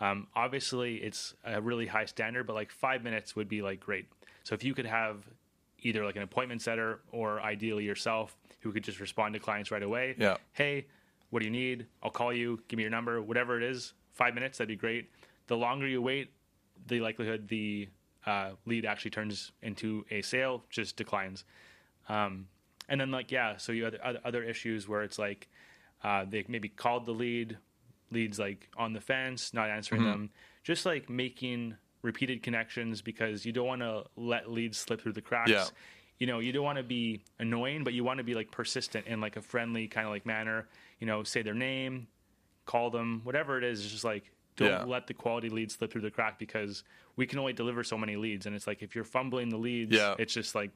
[0.00, 4.06] Um, obviously, it's a really high standard, but like five minutes would be like great.
[4.42, 5.24] So if you could have
[5.82, 9.82] either like an appointment setter or ideally yourself who could just respond to clients right
[9.82, 10.14] away.
[10.18, 10.36] Yeah.
[10.52, 10.86] Hey,
[11.30, 11.86] what do you need?
[12.02, 12.60] I'll call you.
[12.68, 13.20] Give me your number.
[13.22, 14.58] Whatever it is, five minutes.
[14.58, 15.10] That'd be great.
[15.46, 16.32] The longer you wait,
[16.86, 17.88] the likelihood the
[18.26, 21.44] uh, lead actually turns into a sale just declines.
[22.08, 22.48] Um,
[22.88, 25.48] and then like yeah, so you have other, other issues where it's like
[26.02, 27.56] uh, they maybe called the lead,
[28.10, 30.10] leads like on the fence, not answering mm-hmm.
[30.10, 30.30] them.
[30.62, 35.22] Just like making repeated connections because you don't want to let leads slip through the
[35.22, 35.50] cracks.
[35.50, 35.64] Yeah
[36.20, 39.06] you know, you don't want to be annoying, but you want to be like persistent
[39.06, 40.68] in like a friendly kind of like manner.
[41.00, 42.06] You know, say their name,
[42.66, 43.82] call them, whatever it is.
[43.82, 44.84] It's just like don't yeah.
[44.84, 46.84] let the quality leads slip through the crack because
[47.16, 49.92] we can only deliver so many leads, and it's like if you're fumbling the leads,
[49.92, 50.14] yeah.
[50.18, 50.70] it's just like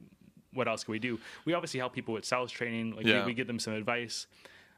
[0.55, 1.19] what else can we do?
[1.45, 2.95] We obviously help people with sales training.
[2.97, 3.21] Like yeah.
[3.21, 4.27] we, we, give them some advice.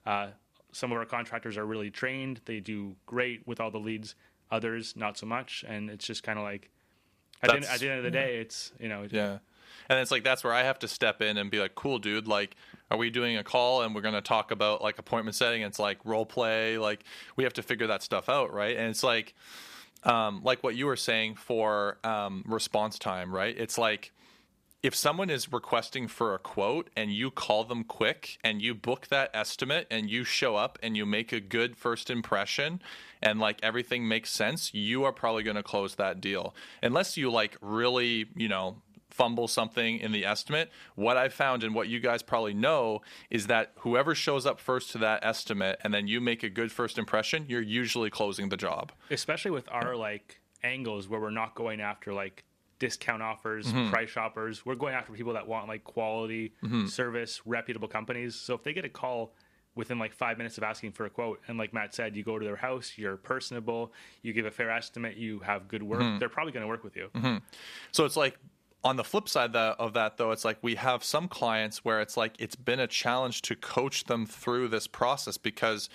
[0.07, 0.29] Uh,
[0.73, 4.15] some of our contractors are really trained; they do great with all the leads.
[4.51, 6.71] Others not so much, and it's just kind of like
[7.43, 9.39] at the, at the, end of the day, it's you know yeah
[9.89, 12.27] and it's like that's where I have to step in and be like, "Cool, dude.
[12.27, 12.57] Like,
[12.91, 15.63] are we doing a call and we're going to talk about like appointment setting?
[15.63, 16.79] It's like role play.
[16.79, 17.05] Like,
[17.37, 18.77] we have to figure that stuff out, right?
[18.77, 19.35] And it's like,
[20.05, 23.57] um, like what you were saying for um, response time, right?
[23.59, 24.13] It's like
[24.83, 29.09] if someone is requesting for a quote and you call them quick and you book
[29.09, 32.81] that estimate and you show up and you make a good first impression
[33.21, 36.55] and like everything makes sense, you are probably going to close that deal.
[36.85, 38.77] Unless you like really, you know,
[39.11, 40.71] fumble something in the estimate.
[40.95, 44.91] What I found and what you guys probably know is that whoever shows up first
[44.93, 48.57] to that estimate and then you make a good first impression, you're usually closing the
[48.57, 48.93] job.
[49.11, 52.45] Especially with our like angles where we're not going after like
[52.79, 53.91] discount offers, mm-hmm.
[53.91, 54.67] price shoppers.
[54.67, 56.87] We're going after people that want like quality mm-hmm.
[56.87, 58.35] service, reputable companies.
[58.35, 59.35] So if they get a call
[59.75, 62.39] within like five minutes of asking for a quote, and like Matt said, you go
[62.39, 63.93] to their house, you're personable,
[64.23, 66.19] you give a fair estimate, you have good work, mm-hmm.
[66.19, 67.09] they're probably going to work with you.
[67.15, 67.37] Mm-hmm.
[67.93, 68.39] So it's like
[68.85, 72.17] on the flip side of that though it's like we have some clients where it's
[72.17, 75.89] like it's been a challenge to coach them through this process because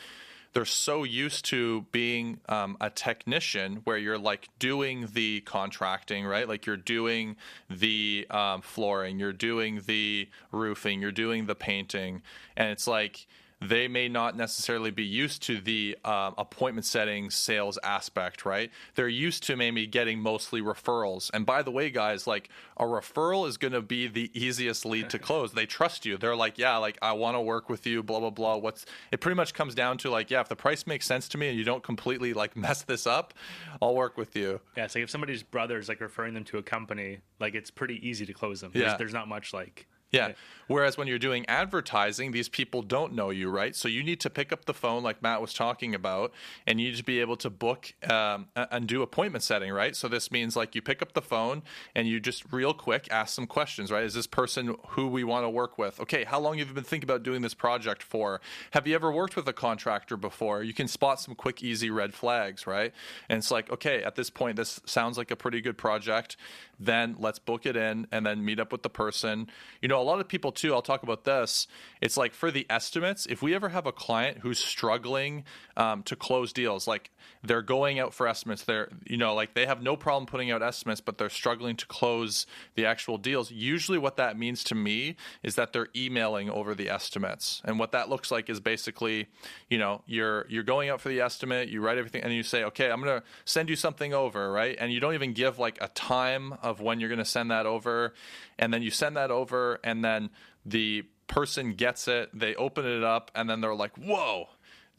[0.54, 6.48] they're so used to being um, a technician where you're like doing the contracting right?
[6.48, 7.38] Like you're doing
[7.70, 12.22] the um, flooring you're doing the roofing you're doing the painting.
[12.58, 13.28] And it's like
[13.62, 18.72] they may not necessarily be used to the um, appointment setting sales aspect, right?
[18.96, 21.30] They're used to maybe getting mostly referrals.
[21.32, 25.12] And by the way, guys, like a referral is going to be the easiest lead
[25.12, 25.54] to close.
[25.54, 26.18] They trust you.
[26.18, 28.58] They're like, yeah, like I want to work with you, blah, blah, blah.
[28.58, 31.38] What's it pretty much comes down to like, yeah, if the price makes sense to
[31.38, 33.36] me and you don't completely like mess this up,
[33.80, 34.60] I'll work with you.
[34.76, 34.86] Yeah.
[34.86, 38.06] It's like if somebody's brother is like referring them to a company, like it's pretty
[38.08, 38.72] easy to close them.
[38.74, 38.98] There's, yeah.
[38.98, 40.34] there's not much like yeah.
[40.68, 43.76] Whereas when you're doing advertising, these people don't know you, right?
[43.76, 46.32] So you need to pick up the phone, like Matt was talking about,
[46.66, 49.98] and you need to be able to book um, and do appointment setting, right?
[49.98, 53.36] So this means like you pick up the phone and you just real quick ask
[53.36, 54.04] some questions, right?
[54.04, 56.00] Is this person who we want to work with?
[56.00, 58.40] Okay, how long have you been thinking about doing this project for?
[58.72, 60.64] Have you ever worked with a contractor before?
[60.64, 62.94] You can spot some quick, easy red flags, right?
[63.28, 66.38] And it's like, okay, at this point, this sounds like a pretty good project.
[66.80, 69.50] Then let's book it in and then meet up with the person.
[69.82, 71.68] You know, know, a lot of people too, I'll talk about this.
[72.02, 75.44] It's like for the estimates, if we ever have a client who's struggling
[75.78, 77.12] um, to close deals, like
[77.44, 80.62] they're going out for estimates, they're, you know, like they have no problem putting out
[80.62, 82.46] estimates, but they're struggling to close
[82.76, 83.52] the actual deals.
[83.52, 87.62] Usually what that means to me is that they're emailing over the estimates.
[87.64, 89.28] And what that looks like is basically,
[89.70, 92.64] you know, you're, you're going out for the estimate, you write everything, and you say,
[92.64, 94.76] okay, I'm to send you something over, right?
[94.80, 98.14] And you don't even give like a time of when you're to send that over.
[98.62, 100.30] And then you send that over, and then
[100.66, 104.48] the person gets it, they open it up, and then they're like, whoa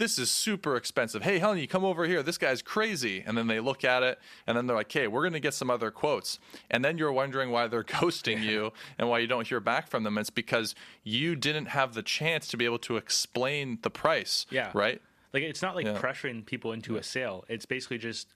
[0.03, 1.23] this is super expensive.
[1.23, 2.25] Hey, Helen, you come over here.
[2.25, 3.23] This guy's crazy.
[3.25, 5.55] And then they look at it and then they're like, hey, we're going to get
[5.55, 6.41] some other quotes.
[6.71, 10.03] And then you're wondering why they're ghosting you and why you don't hear back from
[10.03, 10.19] them.
[10.19, 14.47] It's because you didn't have the chance to be able to explain the price.
[14.51, 14.71] Yeah.
[14.75, 15.01] Right?
[15.33, 15.99] Like, it's not like Yeah.
[15.99, 17.45] pressuring people into a sale.
[17.49, 18.35] It's basically just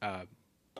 [0.00, 0.22] uh,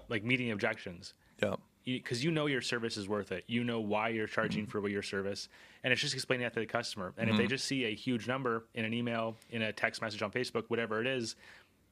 [0.09, 1.13] like meeting objections.
[1.43, 1.57] Yeah.
[1.97, 3.45] Because you know your service is worth it.
[3.47, 4.71] You know why you're charging Mm-hmm.
[4.79, 5.49] for your service,
[5.83, 7.15] and it's just explaining that to the customer.
[7.17, 10.23] And if they just see a huge number in an email, in a text message
[10.23, 11.37] on Facebook, whatever it is,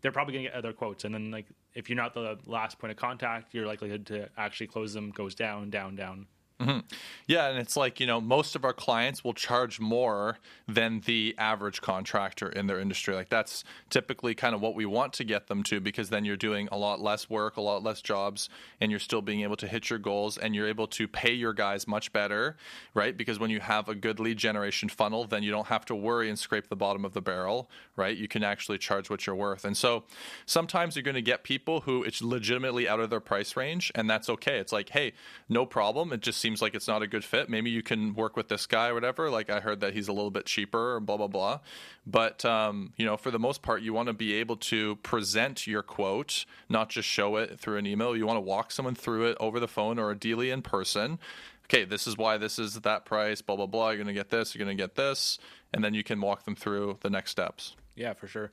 [0.02, 1.04] they're probably going to get other quotes.
[1.04, 4.66] And then, like, if you're not the last point of contact, your likelihood to actually
[4.66, 6.26] close them goes down, down, down.
[6.60, 6.78] Mm-hmm.
[7.26, 11.34] Yeah, and it's like, you know, most of our clients will charge more than the
[11.36, 13.14] average contractor in their industry.
[13.14, 16.36] Like that's typically kind of what we want to get them to because then you're
[16.36, 18.48] doing a lot less work, a lot less jobs,
[18.80, 21.52] and you're still being able to hit your goals and you're able to pay your
[21.52, 22.56] guys much better,
[22.94, 23.18] right?
[23.18, 26.30] Because when you have a good lead generation funnel, then you don't have to worry
[26.30, 28.16] and scrape the bottom of the barrel, right?
[28.16, 29.66] You can actually charge what you're worth.
[29.66, 30.04] And so
[30.46, 34.08] sometimes you're going to get people who it's legitimately out of their price range and
[34.08, 34.58] that's okay.
[34.58, 35.12] It's like, hey,
[35.50, 36.14] no problem.
[36.14, 37.50] It just seems like it's not a good fit.
[37.50, 39.30] Maybe you can work with this guy or whatever.
[39.30, 41.58] Like I heard that he's a little bit cheaper or blah blah blah.
[42.06, 45.66] But um, you know, for the most part, you want to be able to present
[45.66, 48.16] your quote, not just show it through an email.
[48.16, 51.18] You want to walk someone through it over the phone or ideally in person.
[51.64, 53.42] Okay, this is why this is that price.
[53.42, 53.88] Blah blah blah.
[53.88, 54.54] You're going to get this.
[54.54, 55.40] You're going to get this,
[55.74, 57.74] and then you can walk them through the next steps.
[57.96, 58.52] Yeah, for sure.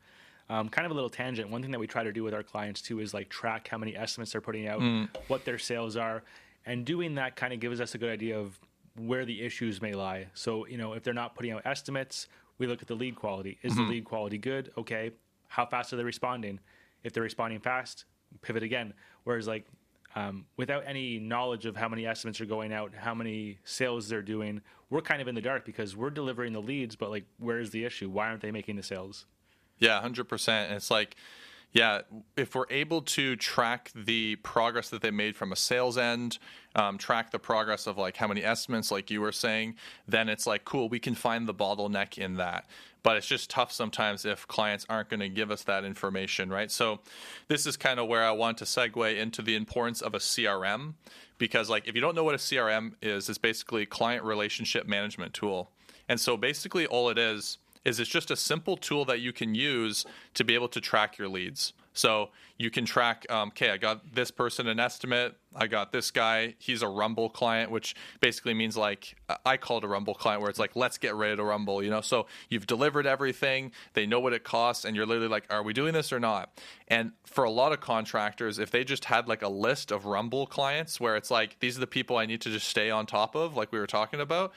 [0.50, 1.50] Um, kind of a little tangent.
[1.52, 3.78] One thing that we try to do with our clients too is like track how
[3.78, 4.82] many estimates they're putting out,
[5.28, 6.24] what their sales are,
[6.66, 8.60] and doing that kind of gives us a good idea of
[8.98, 10.28] where the issues may lie.
[10.34, 13.58] So you know, if they're not putting out estimates, we look at the lead quality.
[13.64, 14.72] Is the lead quality good?
[14.78, 15.12] Okay,
[15.48, 16.60] how fast are they responding?
[17.04, 18.06] If they're responding fast,
[18.42, 18.94] pivot again.
[19.24, 19.66] Whereas like
[20.16, 24.22] um, without any knowledge of how many estimates are going out, how many sales they're
[24.22, 27.72] doing, we're kind of in the dark because we're delivering the leads, but like, where's
[27.72, 28.10] the issue?
[28.10, 29.26] Why aren't they making the sales?
[29.80, 30.70] Yeah, hundred percent.
[30.70, 31.16] And it's like,
[31.74, 32.02] yeah,
[32.38, 36.38] if we're able to track the progress that they made from a sales end,
[36.76, 39.76] um, track the progress of like how many estimates, like you were saying,
[40.08, 40.88] then it's like cool.
[40.88, 42.68] We can find the bottleneck in that.
[43.02, 46.72] But it's just tough sometimes if clients aren't going to give us that information, right?
[46.72, 47.02] So,
[47.50, 50.94] this is kind of where I want to segue into the importance of a CRM,
[51.38, 55.34] because like if you don't know what a CRM is, it's basically client relationship management
[55.34, 55.72] tool.
[56.08, 59.56] And so basically all it is is it's just a simple tool that you can
[59.56, 61.74] use to be able to track your leads.
[61.94, 65.36] So you can track, um, okay, I got this person an estimate.
[65.56, 66.56] I got this guy.
[66.58, 69.16] He's a Rumble client, which basically means like
[69.46, 71.84] I call it a Rumble client, where it's like let's get ready to Rumble.
[71.84, 73.72] You know, so you've delivered everything.
[73.94, 76.60] They know what it costs, and you're literally like, are we doing this or not?
[76.88, 80.48] And for a lot of contractors, if they just had like a list of Rumble
[80.48, 83.36] clients, where it's like these are the people I need to just stay on top
[83.36, 84.54] of, like we were talking about,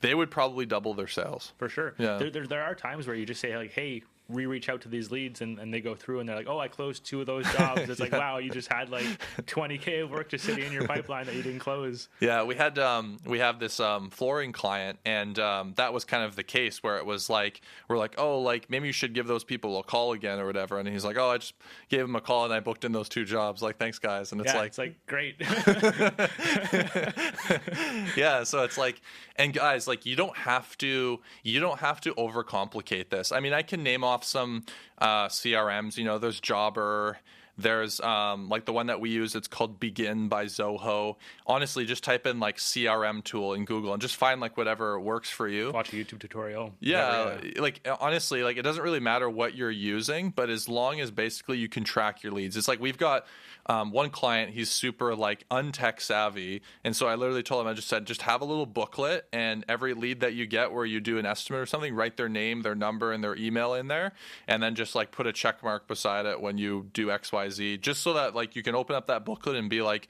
[0.00, 1.52] they would probably double their sales.
[1.58, 1.94] For sure.
[1.98, 2.16] Yeah.
[2.16, 4.88] There, there, there are times where you just say like, "Hey, we reach out to
[4.88, 7.26] these leads," and, and they go through and they're like, "Oh, I closed two of
[7.26, 9.04] those jobs." It's like, wow, you just had like
[9.42, 12.08] 20k of work just sitting in your pipeline that you didn't close.
[12.20, 16.24] Yeah, we had um, we have this um, flooring client, and um, that was kind
[16.24, 19.26] of the case where it was like we're like, oh, like maybe you should give
[19.26, 20.78] those people a call again or whatever.
[20.78, 21.54] And he's like, oh, I just
[21.88, 23.62] gave him a call and I booked in those two jobs.
[23.62, 24.32] Like, thanks, guys.
[24.32, 25.36] And it's yeah, like, it's like great.
[28.16, 29.00] yeah so it's like
[29.36, 33.52] and guys like you don't have to you don't have to overcomplicate this i mean
[33.52, 34.64] i can name off some
[34.98, 37.18] uh, crms you know there's jobber
[37.58, 41.16] there's um, like the one that we use it's called Bigin by zoho
[41.46, 45.28] honestly just type in like crm tool in google and just find like whatever works
[45.28, 46.72] for you Watch a YouTube tutorial.
[46.80, 51.00] yeah, whatever, like honestly, like it doesn't really matter what you're using, but as long
[51.00, 52.56] as basically you can track your leads.
[52.56, 53.26] It's like we've got
[53.70, 57.72] um, one client, he's super like untech savvy, and so I literally told him, I
[57.72, 60.98] just said, just have a little booklet, and every lead that you get where you
[60.98, 64.10] do an estimate or something, write their name, their number, and their email in there,
[64.48, 67.48] and then just like put a check mark beside it when you do X Y
[67.48, 70.08] Z, just so that like you can open up that booklet and be like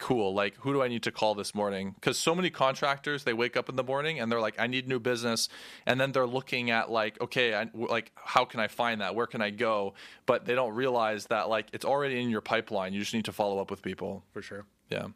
[0.00, 3.32] cool like who do i need to call this morning because so many contractors they
[3.32, 5.48] wake up in the morning and they're like i need new business
[5.86, 9.26] and then they're looking at like okay I, like how can i find that where
[9.26, 9.94] can i go
[10.26, 13.32] but they don't realize that like it's already in your pipeline you just need to
[13.32, 14.64] follow up with people for sure.
[14.88, 15.08] yeah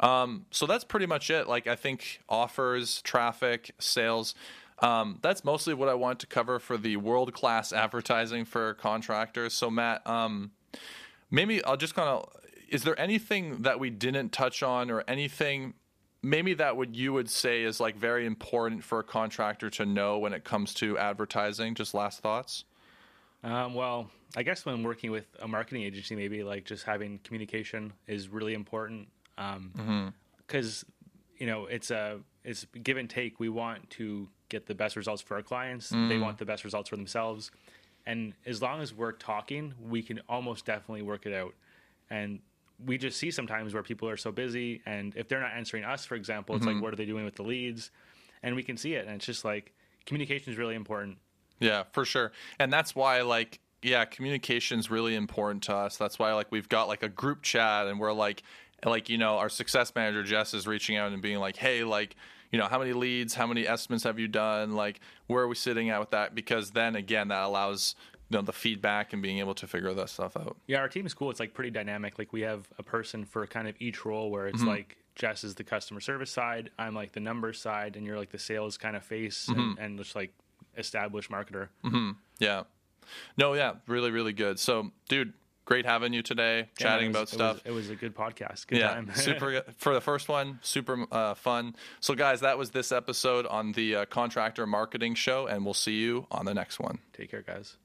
[0.00, 1.46] Um, so that's pretty much it.
[1.46, 4.34] Like I think offers, traffic, sales.
[4.78, 9.52] Um, that's mostly what I want to cover for the world class advertising for contractors.
[9.52, 10.52] So Matt, um,
[11.30, 12.28] maybe I'll just kind of.
[12.70, 15.74] Is there anything that we didn't touch on, or anything
[16.22, 20.18] maybe that would you would say is like very important for a contractor to know
[20.18, 21.74] when it comes to advertising?
[21.74, 22.64] Just last thoughts.
[23.42, 27.92] Um, well, I guess when working with a marketing agency, maybe like just having communication
[28.06, 29.08] is really important.
[29.36, 30.92] Because um,
[31.38, 33.40] you know it's a it's give and take.
[33.40, 35.90] We want to get the best results for our clients.
[35.90, 36.08] Mm.
[36.08, 37.50] They want the best results for themselves.
[38.06, 41.54] And as long as we're talking, we can almost definitely work it out.
[42.08, 42.40] And
[42.84, 46.04] we just see sometimes where people are so busy, and if they're not answering us,
[46.04, 46.76] for example, it's mm-hmm.
[46.76, 47.90] like what are they doing with the leads,
[48.42, 49.72] and we can see it, and it's just like
[50.06, 51.18] communication is really important.
[51.58, 55.96] Yeah, for sure, and that's why like yeah, communication is really important to us.
[55.96, 58.42] That's why like we've got like a group chat, and we're like
[58.84, 62.16] like you know our success manager Jess is reaching out and being like, hey, like
[62.50, 65.54] you know how many leads how many estimates have you done like where are we
[65.54, 67.94] sitting at with that because then again that allows
[68.30, 70.56] you know the feedback and being able to figure that stuff out.
[70.66, 71.30] Yeah, our team is cool.
[71.30, 72.18] It's like pretty dynamic.
[72.18, 74.68] Like we have a person for kind of each role where it's mm-hmm.
[74.68, 78.30] like Jess is the customer service side, I'm like the numbers side, and you're like
[78.30, 79.60] the sales kind of face mm-hmm.
[79.60, 80.32] and, and, just like
[80.78, 81.68] established marketer.
[81.84, 82.12] Mm-hmm.
[82.38, 82.62] Yeah.
[83.36, 84.58] No, yeah, really, really good.
[84.58, 85.32] So, dude,
[85.64, 87.62] great having you today, yeah, chatting was, about stuff.
[87.64, 88.66] It was, it was, a good podcast.
[88.66, 89.10] Good yeah, time.
[89.14, 91.74] super for the first one, super uh, fun.
[91.98, 95.98] So, guys, that was this episode on the uh, Contractor Marketing Show, and we'll see
[95.98, 96.98] you on the next one.
[97.12, 97.76] Take care, guys.